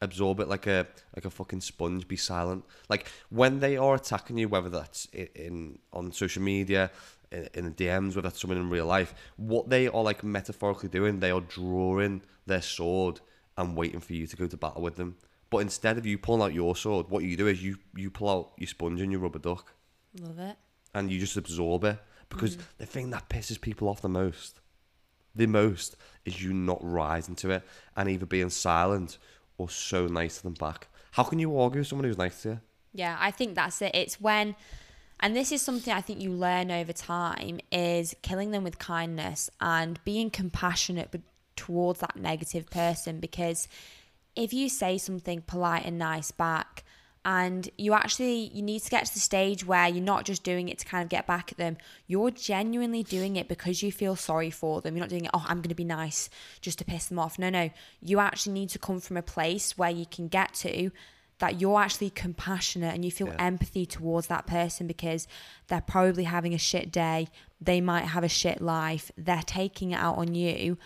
[0.00, 2.08] Absorb it like a like a fucking sponge.
[2.08, 2.64] Be silent.
[2.88, 6.90] Like when they are attacking you, whether that's in, in on social media,
[7.30, 10.88] in, in the DMs, whether that's someone in real life, what they are like metaphorically
[10.88, 13.20] doing, they are drawing their sword
[13.56, 15.16] and waiting for you to go to battle with them.
[15.50, 18.28] But instead of you pulling out your sword, what you do is you you pull
[18.28, 19.74] out your sponge and you rub a duck.
[20.20, 20.56] Love it.
[20.94, 22.62] And you just absorb it because mm.
[22.78, 24.60] the thing that pisses people off the most
[25.34, 27.62] the most is you not rising to it
[27.96, 29.18] and either being silent
[29.56, 32.48] or so nice to them back how can you argue with someone who's nice to
[32.50, 32.60] you
[32.92, 33.94] Yeah, I think that's it.
[33.94, 34.54] It's when,
[35.20, 39.50] and this is something I think you learn over time, is killing them with kindness
[39.60, 41.22] and being compassionate but
[41.56, 43.20] towards that negative person.
[43.20, 43.68] Because
[44.36, 46.84] if you say something polite and nice back,
[47.24, 50.68] and you actually you need to get to the stage where you're not just doing
[50.68, 51.76] it to kind of get back at them.
[52.06, 54.96] You're genuinely doing it because you feel sorry for them.
[54.96, 56.28] You're not doing it oh i'm going to be nice
[56.60, 57.38] just to piss them off.
[57.38, 57.70] No no.
[58.00, 60.90] You actually need to come from a place where you can get to
[61.38, 63.36] that you're actually compassionate and you feel Yeah.
[63.38, 65.26] empathy towards that person because
[65.68, 67.28] they're probably having a shit day.
[67.60, 69.10] They might have a shit life.
[69.16, 70.76] They're taking it out on you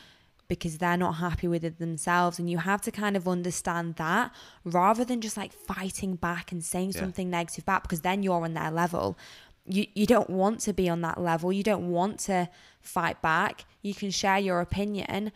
[0.48, 2.38] because they're not happy with it themselves.
[2.38, 4.32] And you have to kind of understand that
[4.64, 7.00] rather than just like fighting back and saying Yeah.
[7.00, 9.18] something negative back because then you're on their level.
[9.64, 11.52] You you don't want to be on that level.
[11.52, 12.48] You don't want to
[12.80, 13.64] fight back.
[13.82, 15.32] You can share your opinion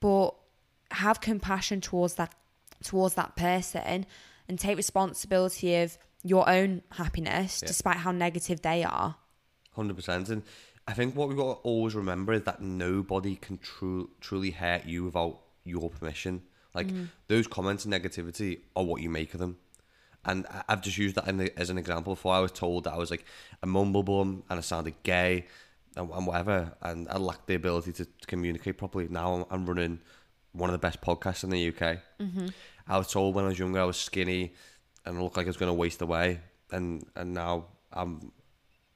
[0.00, 0.30] but
[0.90, 2.34] have compassion towards that
[2.82, 4.06] towards that person
[4.48, 7.68] and take responsibility of your own happiness Yeah.
[7.68, 9.16] despite how negative they are.
[9.72, 10.42] Hundred percent, and
[10.86, 14.84] I think what we've got to always remember is that nobody can tru- truly hurt
[14.84, 16.42] you without your permission.
[16.74, 16.88] Like
[17.28, 19.58] those comments and negativity are what you make of them,
[20.24, 22.14] and I've just used that in the, as an example.
[22.14, 23.24] Before I was told that I was like
[23.62, 25.46] a mumble bum and I sounded gay
[25.96, 29.06] and, and whatever, and I lacked the ability to, to communicate properly.
[29.08, 30.00] Now I'm, I'm running
[30.52, 31.98] one of the best podcasts in the UK.
[32.20, 32.48] Mm-hmm.
[32.88, 34.52] I was told when I was younger I was skinny
[35.04, 36.40] and I looked like I was going to waste away,
[36.72, 38.32] and and now I'm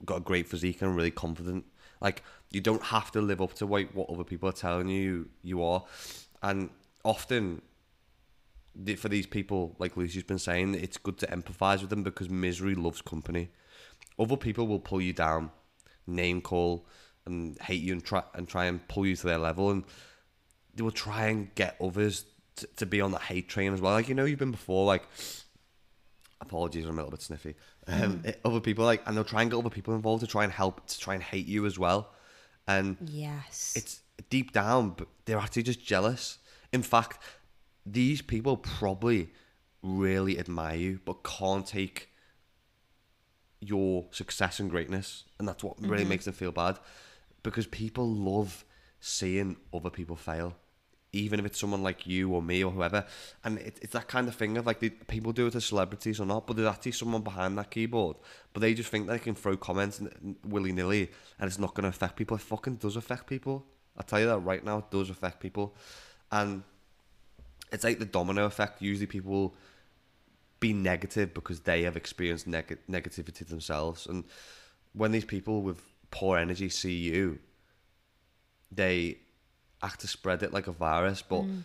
[0.05, 1.64] got a great physique and I'm really confident.
[2.01, 5.29] Like you don't have to live up to what, what other people are telling you
[5.43, 5.85] you are,
[6.43, 6.71] and
[7.05, 7.63] often
[8.97, 12.75] for these people, like Lucy's been saying, it's good to empathise with them because misery
[12.75, 13.51] loves company.
[14.19, 15.51] Other people will pull you down,
[16.07, 16.87] name call,
[17.27, 19.85] and hate you and try and try and pull you to their level, and
[20.75, 22.25] they will try and get others
[22.57, 23.93] to, to be on the hate train as well.
[23.93, 25.03] Like you know, you've been before, like
[26.41, 27.55] apologies, I'm a little bit sniffy.
[27.88, 30.44] Um, it- other people like, and they'll try and get other people involved to try
[30.44, 32.12] and help, to try and hate you as well.
[32.66, 36.38] And yes it's deep down, but they're actually just jealous.
[36.72, 37.18] In fact,
[37.87, 39.31] these people probably
[39.83, 42.11] really admire you, but can't take
[43.61, 46.11] your success and greatness, and that's what really mm-hmm.
[46.11, 46.79] makes them feel bad,
[47.42, 48.64] because people love
[49.01, 50.57] seeing other people fail,
[51.12, 53.05] even if it's someone like you or me or whoever.
[53.44, 56.21] And it, it's that kind of thing of like the, people do it to celebrities
[56.21, 58.16] or not, but there's actually someone behind that keyboard,
[58.53, 60.01] but they just think they can throw comments
[60.44, 62.37] willy nilly, and it's not going to affect people.
[62.37, 63.64] It fucking does affect people.
[63.97, 65.75] I tell you that right now, it does affect people,
[66.31, 66.62] and
[67.73, 68.81] it's like the domino effect.
[68.81, 69.55] Usually, people
[70.61, 74.25] be negative because they have experienced neg- negativity themselves, and
[74.92, 77.38] when these people with poor energy see you,
[78.71, 79.18] they
[79.83, 81.23] act to spread it like a virus.
[81.23, 81.62] But mm.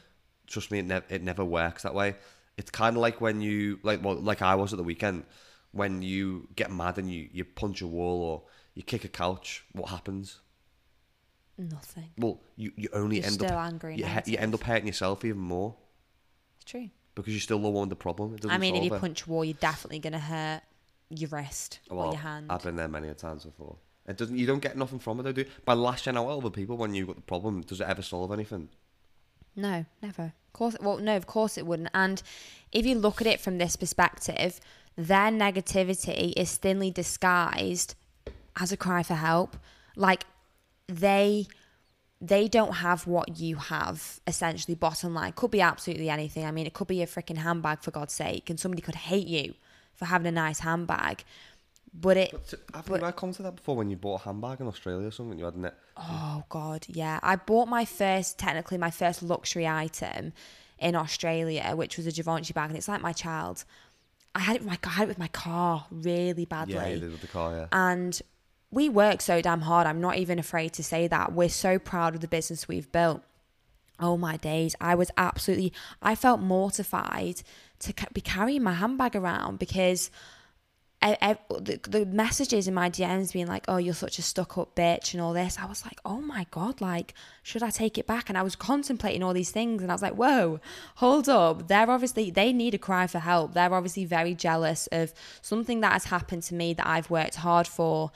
[0.47, 2.15] trust me, it, ne- it never works that way.
[2.58, 5.23] It's kind of like when you like well, like I was at the weekend
[5.71, 8.43] when you get mad and you you punch a wall or
[8.76, 9.65] you kick a couch.
[9.71, 10.39] What happens?
[11.56, 14.88] nothing Well, you, you only You're end still up angry You, you end up hurting
[14.88, 15.76] yourself even more
[16.56, 18.34] it's true because you're still the one with the problem.
[18.34, 18.99] It doesn't I mean, if you it.
[18.99, 20.62] punch a wall, you're definitely going to hurt
[21.10, 22.47] your wrist well, or your hand.
[22.49, 23.76] I've been there many a times before.
[24.08, 24.38] It doesn't.
[24.38, 25.48] You don't get nothing from it, though, do you?
[25.66, 28.32] By lashing out at other people when you've got the problem, does it ever solve
[28.32, 28.70] anything?
[29.56, 30.34] No, never.
[30.48, 31.89] Of course, well, no, of course it wouldn't.
[31.94, 32.22] And
[32.72, 34.60] if you look at it from this perspective,
[34.98, 37.96] their negativity is thinly disguised
[38.60, 39.58] as a cry for help.
[39.96, 40.26] Like
[40.88, 41.48] they
[42.20, 46.66] they don't have what you have essentially bottom line could be absolutely anything i mean
[46.66, 49.54] it could be a freaking handbag for god's sake and somebody could hate you
[49.94, 51.24] for having a nice handbag
[51.93, 52.32] but it
[52.71, 55.12] But you not come to that before when you bought a handbag in Australia or
[55.12, 55.38] something?
[55.38, 55.73] You hadn't it?
[55.95, 57.19] Oh god, yeah.
[57.21, 60.34] I bought my first, technically my first luxury item
[60.79, 63.63] in Australia, which was a Givenchy bag, and it's like my child.
[64.36, 66.99] I had it with my, I had it with my car really badly, Yeah, you
[66.99, 67.67] did with the car, yeah.
[67.71, 68.19] and
[68.71, 69.86] we work so damn hard.
[69.86, 71.34] I'm not even afraid to say that.
[71.34, 73.21] We're so proud of the business we've built.
[73.99, 75.71] Oh my days, I was absolutely.
[76.01, 77.43] I felt mortified
[77.79, 80.10] to be carrying my handbag around because
[81.04, 84.74] I, I, the, the messages in my DMs being like, "Oh, you're such a stuck-up
[84.74, 85.60] bitch" and all this.
[85.60, 87.13] I was like, "Oh my god, like,
[87.44, 90.02] should I take it back?" And I was contemplating all these things, and I was
[90.02, 90.62] like, "Whoa,
[90.96, 91.68] hold up!
[91.68, 93.54] They're obviously they need a cry for help.
[93.54, 97.68] They're obviously very jealous of something that has happened to me that I've worked hard
[97.68, 98.12] for,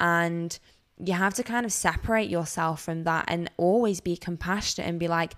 [0.00, 0.58] and."
[1.04, 5.08] You have to kind of separate yourself from that and always be compassionate and be
[5.08, 5.34] like,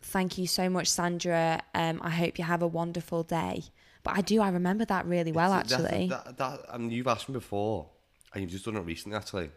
[0.00, 1.60] Thank you so much, Sandra.
[1.74, 3.64] Um, I hope you have a wonderful day.
[4.02, 4.40] But I do.
[4.40, 6.08] I remember that really well, That's- actually.
[6.08, 7.88] That, that, and you've asked me before,
[8.32, 9.50] and you've just done it recently, actually.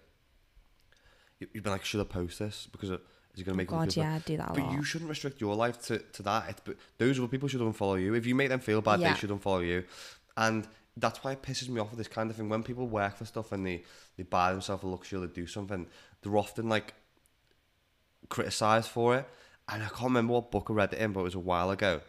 [1.40, 2.68] You- You've been like, should I post this?
[2.72, 3.02] Because it-
[3.34, 4.72] is it going to oh make other God, yeah, I do that But lot.
[4.74, 6.50] you shouldn't restrict your life to, to that.
[6.50, 8.14] It's, but those other people should unfollow you.
[8.14, 9.12] If you make them feel bad, Yeah.
[9.14, 9.84] they should unfollow you.
[10.38, 12.48] And that's why it pisses me off with this kind of thing.
[12.48, 13.84] When people work for stuff and they,
[14.16, 15.86] they buy themselves a luxury to do something,
[16.22, 16.94] they're often like
[18.30, 19.28] criticised for it.
[19.68, 21.72] And I can't remember what book I read it in, but it was a while
[21.72, 22.00] ago.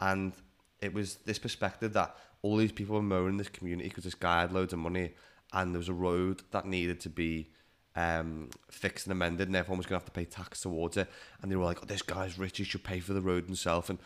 [0.00, 0.32] And
[0.82, 4.40] it was this perspective that all these people were moaning this community because this guy
[4.40, 5.12] had loads of money
[5.52, 7.48] and there was a road that needed to be
[7.94, 11.08] um, fixed and amended and everyone was going to have to pay tax towards it.
[11.40, 13.90] And they were like, oh, this guy's rich, he should pay for the road himself.
[13.90, 13.98] And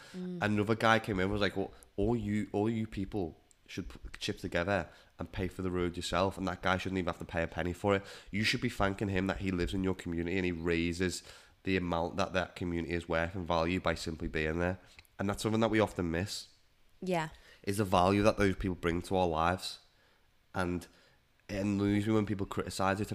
[0.42, 3.86] another guy came in and was like, well, all you, all you people should
[4.18, 4.86] chip together
[5.18, 6.36] and pay for the road yourself.
[6.36, 8.02] And that guy shouldn't even have to pay a penny for it.
[8.30, 11.22] You should be thanking him that he lives in your community and he raises
[11.64, 14.78] the amount that that community is worth and value by simply being there.
[15.18, 16.48] And that's something that we often miss
[17.02, 17.28] yeah.
[17.62, 19.78] is the value that those people bring to our lives.
[20.54, 20.86] And
[21.48, 23.12] it annoys me when people criticize it.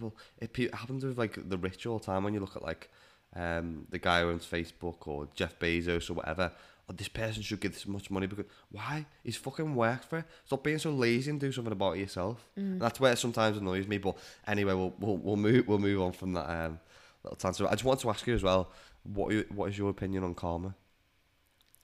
[0.00, 2.24] Well, it, it happens with like the rich all the time.
[2.24, 2.90] When you look at like
[3.34, 6.52] um, the guy who owns Facebook or Jeff Bezos or whatever,
[6.88, 9.06] oh, this person should get this much money because why?
[9.24, 10.24] He's fucking worked for it.
[10.44, 12.48] Stop being so lazy and do something about it yourself.
[12.56, 13.98] And that's where it sometimes annoys me.
[13.98, 14.16] But
[14.46, 16.78] anyway, we'll we'll, we'll move we'll move on from that um,
[17.24, 17.68] little tangent.
[17.68, 18.70] I just want to ask you as well.
[19.02, 20.74] What you- what is your opinion on karma?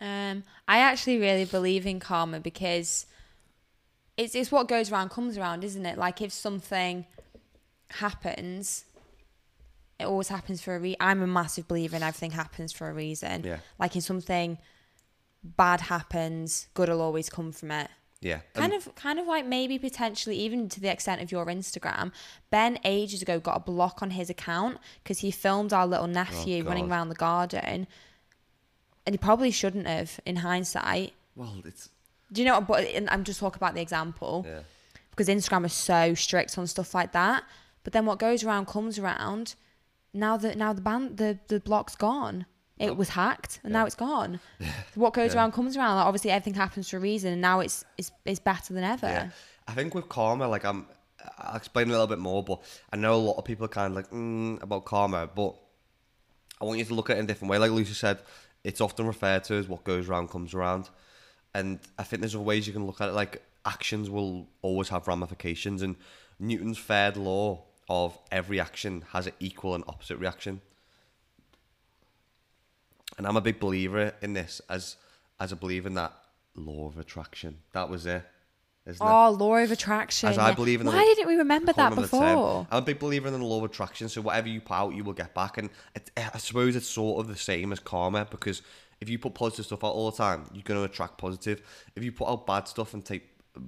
[0.00, 3.06] Um, I actually really believe in karma because
[4.16, 5.98] it's it's what goes around comes around, isn't it?
[5.98, 7.04] Like if something
[7.90, 8.84] happens,
[9.98, 10.96] it always happens for a reason.
[11.00, 13.44] I'm a massive believer in everything happens for a reason.
[13.44, 13.58] Yeah.
[13.78, 14.58] Like if something
[15.42, 17.88] bad happens, good will always come from it.
[18.22, 22.12] Yeah, Kind of, kind of like maybe potentially even to the extent of your Instagram.
[22.50, 26.62] Ben ages ago got a block on his account because he filmed our little nephew
[26.62, 26.92] running Oh, God.
[26.94, 27.86] around the garden,
[29.10, 30.20] and he probably shouldn't have.
[30.24, 31.88] In hindsight, well, it's
[32.32, 32.60] do you know?
[32.60, 32.68] what?
[32.68, 34.60] But and I'm just talking about the example yeah.
[35.10, 37.42] because Instagram is so strict on stuff like that.
[37.82, 39.56] But then what goes around comes around.
[40.14, 42.46] Now that now the band the the block's gone.
[42.78, 44.38] It was hacked and now it's gone.
[44.94, 45.40] What goes Yeah.
[45.40, 45.96] around comes around.
[45.96, 49.08] Like obviously everything happens for a reason, and now it's it's it's better than ever.
[49.08, 49.30] Yeah.
[49.66, 50.86] I think with karma, like I'm,
[51.38, 53.90] I'll explain a little bit more, but I know a lot of people are kind
[53.90, 55.56] of like mm, about karma, but
[56.60, 57.58] I want you to look at it in a different way.
[57.58, 58.20] Like Lucy said,
[58.64, 60.90] it's often referred to as what goes around comes around,
[61.54, 63.12] and I think there's ways you can look at it.
[63.12, 65.96] Like actions will always have ramifications, and
[66.38, 70.60] Newton's third law of every action has an equal and opposite reaction.
[73.18, 74.96] And I'm a big believer in this as
[75.38, 76.12] as a believer in that
[76.54, 77.58] law of attraction.
[77.72, 78.22] That was it,
[78.86, 79.10] isn't it?
[79.10, 80.28] Oh, law of attraction.
[80.28, 82.34] As I believe in the- Why didn't we remember that remember the term.
[82.34, 82.66] before?
[82.70, 84.08] I'm a big believer in the law of attraction.
[84.08, 85.58] So whatever you put out, you will get back.
[85.58, 88.62] And it, eh, I suppose it's sort of the same as karma because
[89.00, 91.62] if you put positive stuff out all the time, you're going to attract positive.
[91.94, 93.24] If you put out bad stuff and take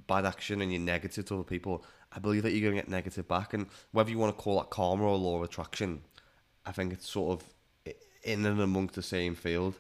[0.07, 2.89] bad action and you're negative to other people, I believe that you're going to get
[2.91, 3.55] negative back.
[3.55, 6.03] And whether you want to call that karma or law of attraction,
[6.67, 9.75] I think it's sort of in and amongst the same field.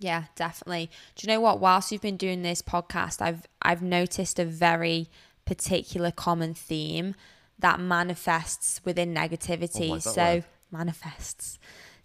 [0.00, 0.90] Yeah, definitely.
[1.14, 1.60] Do you know what?
[1.60, 5.08] Whilst you've been doing this podcast, I've I've noticed a very
[5.44, 7.14] particular common theme
[7.58, 9.90] that manifests within negativity.
[9.92, 10.44] Oh, so word.
[10.72, 11.58] manifests.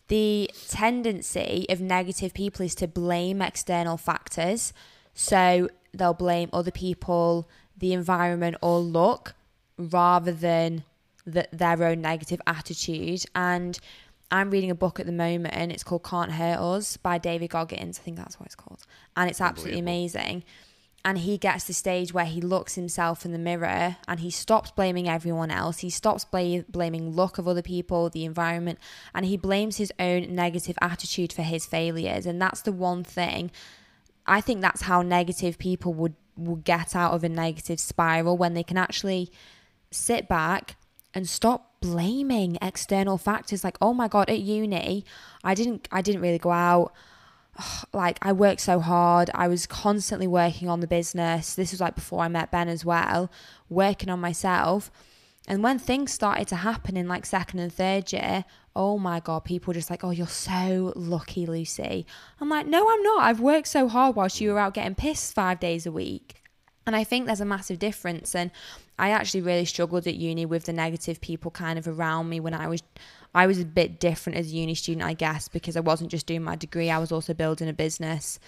[0.09, 4.73] The tendency of negative people is to blame external factors.
[5.13, 9.35] So they'll blame other people, the environment, or luck
[9.77, 10.83] rather than
[11.25, 13.23] the, their own negative attitude.
[13.33, 13.79] And
[14.31, 17.49] I'm reading a book at the moment and it's called Can't Hurt Us by David
[17.49, 17.99] Goggins.
[17.99, 18.85] I think that's what it's called.
[19.15, 20.43] And it's absolutely amazing.
[21.03, 24.31] And he gets to the stage where he looks himself in the mirror and he
[24.31, 25.79] stops blaming everyone else.
[25.79, 28.79] He stops bla- blaming luck of other people, the environment,
[29.13, 32.25] and he blames his own negative attitude for his failures.
[32.25, 33.51] And that's the one thing
[34.27, 38.53] I think that's how negative people would, would get out of a negative spiral when
[38.53, 39.31] they can actually
[39.91, 40.77] sit back
[41.13, 45.05] and stop blaming external factors like oh my god at uni
[45.43, 46.93] I didn't I didn't really go out
[47.93, 51.95] like I worked so hard I was constantly working on the business this was like
[51.95, 53.31] before I met Ben as well
[53.69, 54.91] working on myself
[55.47, 59.45] and when things started to happen in like second and third year, oh my God,
[59.45, 62.05] people just like, oh, you're so lucky, Lucy.
[62.41, 63.23] I'm like, no, I'm not.
[63.23, 66.41] I've worked so hard whilst you were out getting pissed five days a week.
[66.87, 68.35] And I think there's a massive difference.
[68.35, 68.51] And
[68.97, 72.53] I actually really struggled at uni with the negative people kind of around me when
[72.53, 72.81] I was.
[73.33, 76.25] I was a bit different as a uni student, I guess, because I wasn't just
[76.25, 78.39] doing my degree, I was also building a business.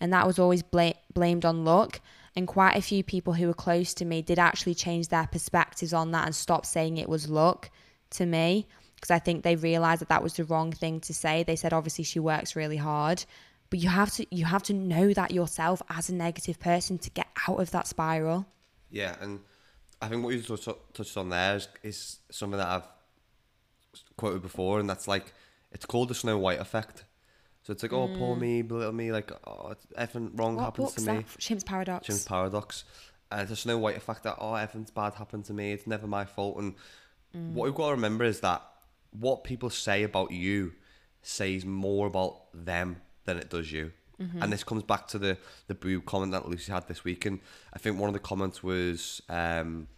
[0.00, 2.00] And that was always bla- blamed on luck.
[2.36, 5.92] And quite a few people who were close to me did actually change their perspectives
[5.92, 7.70] on that and stop saying it was luck
[8.10, 8.68] to me.
[8.94, 11.42] Because I think they realised that that was the wrong thing to say.
[11.42, 13.24] They said, obviously, she works really hard.
[13.70, 17.10] but you have to you have to know that yourself as a negative person to
[17.10, 18.46] get out of that spiral.
[18.90, 19.40] Yeah, and
[20.00, 22.88] I think what you touched touched on there is, is something that I've
[24.16, 25.32] quoted before, and that's like
[25.72, 27.04] it's called the Snow White effect.
[27.62, 28.40] So it's like, oh, poor mm.
[28.40, 31.24] me, belittle me, like, oh, everything wrong What happens to me.
[31.36, 32.06] Chimps Paradox.
[32.06, 32.84] Jim's paradox.
[33.32, 35.72] And it's a Snow White effect that, oh, everything's bad happened to me.
[35.72, 36.58] It's never my fault.
[36.58, 36.74] And
[37.32, 37.64] what mm.
[37.64, 38.62] we've got to remember is that
[39.10, 40.74] what people say about you
[41.22, 43.90] says more about them than it does you.
[44.18, 45.36] And this comes back to the
[45.66, 47.26] the boo comment that Lucy had this week.
[47.26, 47.40] And
[47.72, 49.88] I think one of the comments was, um,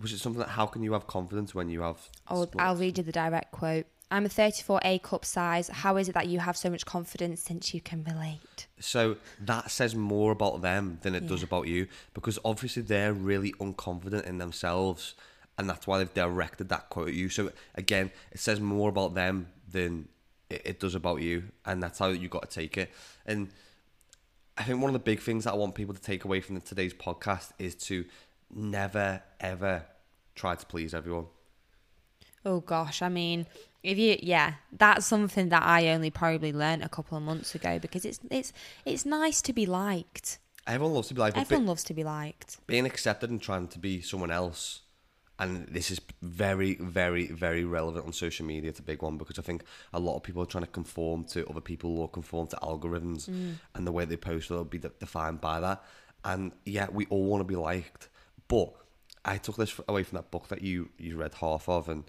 [0.00, 1.98] was it something that how can you have confidence when you have?
[2.28, 2.56] Oh, sports?
[2.58, 3.86] I'll read you the direct quote.
[4.12, 5.68] I'm a 34A cup size.
[5.68, 8.66] How is it that you have so much confidence since you can relate?
[8.80, 13.52] So that says more about them than it does about you because obviously they're really
[13.60, 15.14] unconfident in themselves
[15.56, 17.28] and that's why they've directed that quote at you.
[17.28, 20.08] So again, it says more about them than
[20.50, 22.90] it, it does about you and that's how you got to take it.
[23.24, 23.48] And
[24.58, 26.60] I think one of the big things that I want people to take away from
[26.60, 28.04] today's podcast is to
[28.54, 29.84] never ever
[30.34, 31.26] try to please everyone.
[32.44, 33.46] Oh gosh, I mean,
[33.82, 37.78] if you yeah, that's something that I only probably learned a couple of months ago
[37.78, 38.52] because it's it's
[38.84, 40.38] it's nice to be liked.
[40.66, 41.36] Everyone loves to be liked.
[41.36, 42.58] Everyone loves to be liked.
[42.66, 44.80] being accepted and trying to be someone else
[45.40, 49.38] and this is very very very relevant on social media it's a big one because
[49.38, 49.64] i think
[49.94, 53.28] a lot of people are trying to conform to other people or conform to algorithms
[53.28, 53.54] mm.
[53.74, 55.82] and the way they post will be de- defined by that.
[56.24, 58.08] And yeah we all want to be liked
[58.46, 58.72] but
[59.24, 62.04] i took this away from that book that you you read half of and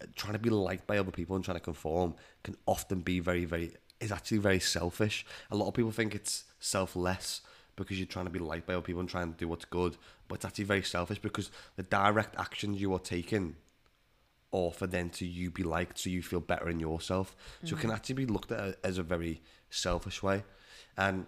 [0.00, 3.20] uh, trying to be liked by other people and trying to conform can often be
[3.20, 5.24] very very is actually very selfish.
[5.50, 7.40] A lot of people think it's selfless
[7.76, 9.96] because you're trying to be liked by other people and trying to do what's good
[10.28, 13.56] but it's actually very selfish because the direct actions you are taking
[14.54, 17.34] are for then to you be liked so you feel better in yourself.
[17.64, 17.96] So it can mm-hmm.
[17.96, 20.44] actually be looked at as a very selfish way.
[20.96, 21.26] And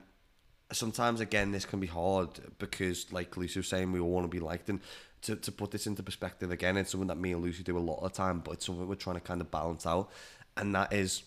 [0.73, 2.29] sometimes again this can be hard
[2.59, 4.71] because like Lucy was saying we all want to be liked.
[4.71, 4.81] And
[5.23, 7.81] to, to put this into perspective again it's something that me and Lucy do a
[7.81, 10.11] lot of the time but it's something we're trying to kind of balance out.
[10.57, 11.25] And that is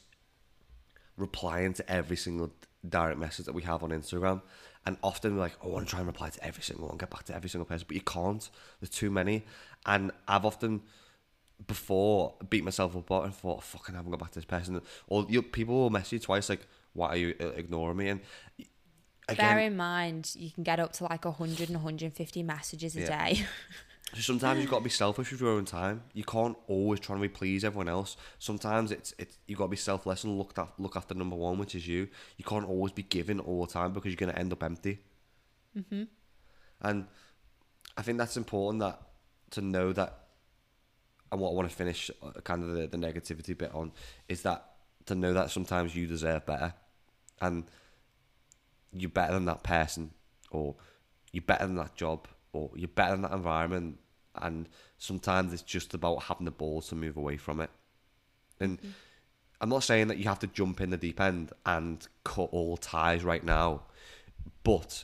[1.18, 2.52] replying to every single
[2.88, 4.42] direct message that we have on Instagram
[4.90, 7.12] and often we're like I want to try and reply to every single one get
[7.12, 9.46] back to every single person but you can't there's too many
[9.86, 10.82] and I've often
[11.68, 14.82] before beat myself up and thought "Oh, fucking I haven't got back to this person
[15.08, 18.22] or you, people will message you twice like why are you uh, ignoring me and
[19.28, 23.02] again Bear in mind, you can get up to like 100 and 150 messages a
[23.02, 23.30] Yeah.
[23.30, 23.46] day.
[24.14, 26.03] So sometimes you've got to be selfish with your own time.
[26.14, 28.18] You can't always try and please everyone else.
[28.39, 31.57] Sometimes it's it's you've got to be selfless and look at look after number one,
[31.60, 32.07] which is you.
[32.38, 34.99] You can't always be giving all the time because you're going to end up empty.
[35.78, 36.03] Mm-hmm.
[36.82, 37.07] And
[37.97, 38.99] I think that's important that
[39.51, 40.16] to know that.
[41.32, 43.91] And what I want to finish uh, kind of the, the negativity bit on
[44.28, 44.66] is that
[45.05, 46.74] to know that sometimes you deserve better,
[47.39, 47.66] and
[48.91, 50.12] you're better than that person,
[50.49, 50.76] or
[51.32, 54.00] you're better than that job, or you're better in that environment.
[54.36, 57.70] And sometimes it's just about having the balls to move away from it.
[58.60, 58.89] And mm-hmm.
[59.62, 62.78] I'm not saying that you have to jump in the deep end and cut all
[62.78, 63.82] ties right now,
[64.64, 65.04] but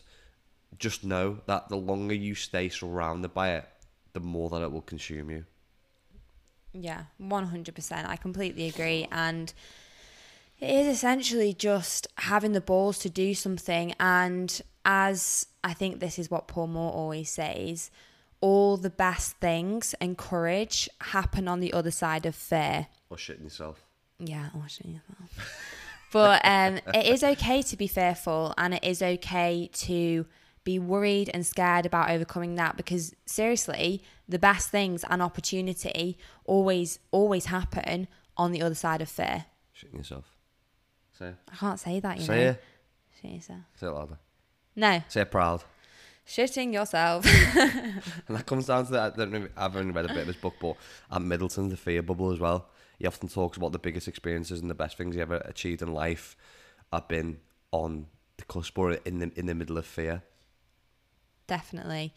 [0.77, 3.67] just know that the longer you stay surrounded by it,
[4.13, 5.45] the more that it will consume you.
[6.73, 8.07] Yeah, 100%.
[8.07, 9.07] I completely agree.
[9.11, 9.53] And
[10.59, 13.93] it is essentially just having the balls to do something.
[13.99, 17.91] And as I think this is what Paul Moore always says,
[18.41, 22.87] all the best things and courage happen on the other side of fear.
[23.09, 23.83] Or shitting yourself.
[24.19, 24.99] Yeah, oh, shit, yeah.
[26.13, 30.25] but um, it is okay to be fearful and it is okay to
[30.63, 36.99] be worried and scared about overcoming that because seriously, the best things and opportunity always,
[37.11, 39.45] always happen on the other side of fear.
[39.75, 40.34] Shitting yourself.
[41.18, 41.36] Say it.
[41.51, 42.49] I can't say that, you Say know.
[42.51, 42.63] it.
[43.22, 43.59] Shit yourself.
[43.76, 44.18] Say it louder.
[44.76, 45.63] No, Say it proud.
[46.28, 47.26] shitting yourself.
[47.26, 48.01] And
[48.38, 49.13] that comes down to that.
[49.13, 50.76] I don't know, I've only read a bit of his book, but
[51.11, 52.68] Ant Middleton, the fear bubble as well.
[52.99, 55.93] He often talks about the biggest experiences and the best things he ever achieved in
[55.93, 56.36] life
[56.91, 57.39] have been
[57.72, 58.07] on
[58.38, 60.24] the cusp or in the in the middle of fear.
[61.47, 62.13] Definitely.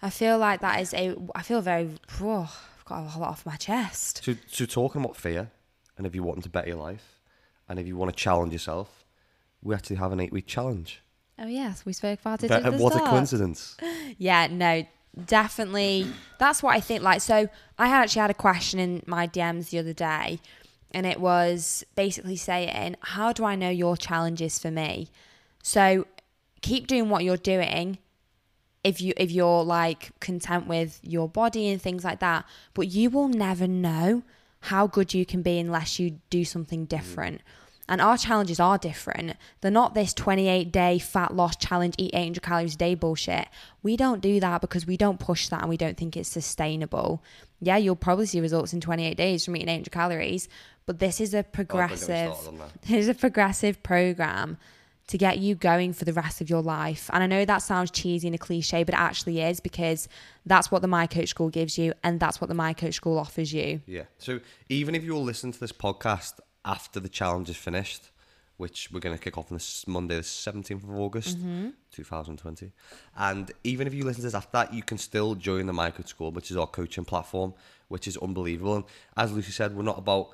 [0.00, 1.16] I feel like that is a.
[1.34, 1.90] I feel very.
[2.20, 2.42] Oh,
[2.78, 4.22] I've got a lot off my chest.
[4.24, 5.50] So, so talking about fear,
[5.96, 7.17] and if you want to better your life,
[7.68, 9.04] and if you want to challenge yourself,
[9.62, 11.02] we actually have an eight-week challenge.
[11.38, 12.48] Oh yes, we spoke about it.
[12.48, 13.76] But, at the what a coincidence!
[14.16, 14.84] Yeah, no,
[15.26, 16.06] definitely.
[16.38, 17.02] That's what I think.
[17.02, 17.48] Like, so
[17.78, 20.40] I had actually had a question in my DMs the other day,
[20.92, 25.10] and it was basically saying, "How do I know your challenges for me?"
[25.62, 26.06] So
[26.62, 27.98] keep doing what you're doing.
[28.82, 32.44] If you if you're like content with your body and things like that,
[32.74, 34.22] but you will never know
[34.60, 37.40] how good you can be unless you do something different.
[37.90, 39.36] And our challenges are different.
[39.60, 43.48] They're not this 28 day fat loss challenge, eat 800 calories a day bullshit.
[43.82, 47.22] We don't do that because we don't push that and we don't think it's sustainable.
[47.60, 50.48] Yeah, you'll probably see results in 28 days from eating 800 calories,
[50.84, 52.34] but this is a progressive,
[52.82, 54.58] this is a progressive program
[55.08, 57.10] to get you going for the rest of your life.
[57.12, 60.06] And I know that sounds cheesy and a cliche, but it actually is because
[60.46, 63.18] that's what the My Coach School gives you and that's what the My Coach School
[63.18, 63.80] offers you.
[63.86, 64.04] Yeah.
[64.18, 68.10] So even if you'll listen to this podcast after the challenge is finished,
[68.58, 71.70] which we're going to kick off on this Monday, the 17th of August, mm-hmm.
[71.90, 72.72] 2020.
[73.16, 75.90] And even if you listen to this after that, you can still join the My
[75.90, 77.54] Coach School, which is our coaching platform,
[77.86, 78.76] which is unbelievable.
[78.76, 78.84] And
[79.16, 80.30] as Lucy said, we're not about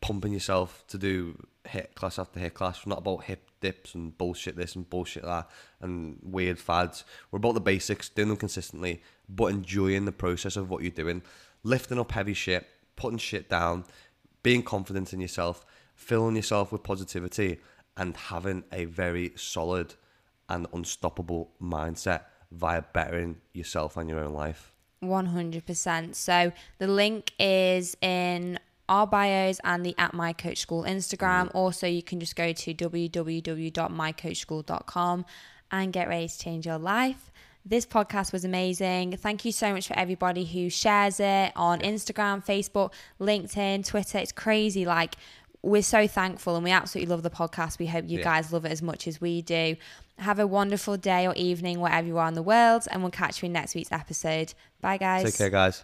[0.00, 2.84] pumping yourself to do HIIT class after HIIT class.
[2.84, 5.48] We're not about hip dips and bullshit this and bullshit that
[5.80, 7.04] and weird fads.
[7.30, 11.22] We're about the basics, doing them consistently, but enjoying the process of what you're doing,
[11.62, 13.84] lifting up heavy shit, putting shit down,
[14.42, 17.60] being confident in yourself, filling yourself with positivity,
[17.96, 19.94] and having a very solid
[20.48, 24.72] and unstoppable mindset via bettering yourself and your own life.
[25.02, 26.14] 100%.
[26.14, 28.58] So the link is in
[28.92, 31.46] our bios and the at my coach school Instagram.
[31.46, 31.56] Mm-hmm.
[31.56, 35.24] Also, you can just go to www.mycoachschool.com
[35.70, 37.32] and get ready to change your life.
[37.64, 39.16] This podcast was amazing.
[39.16, 44.18] Thank you so much for everybody who shares it on Instagram, Facebook, LinkedIn, Twitter.
[44.18, 44.84] It's crazy.
[44.84, 45.14] Like,
[45.62, 47.78] we're so thankful and we absolutely love the podcast.
[47.78, 48.24] We hope you yeah.
[48.24, 49.76] guys love it as much as we do.
[50.18, 53.42] Have a wonderful day or evening wherever you are in the world, and we'll catch
[53.42, 54.52] you in next week's episode.
[54.82, 55.24] Bye, guys.
[55.24, 55.82] Take care, guys.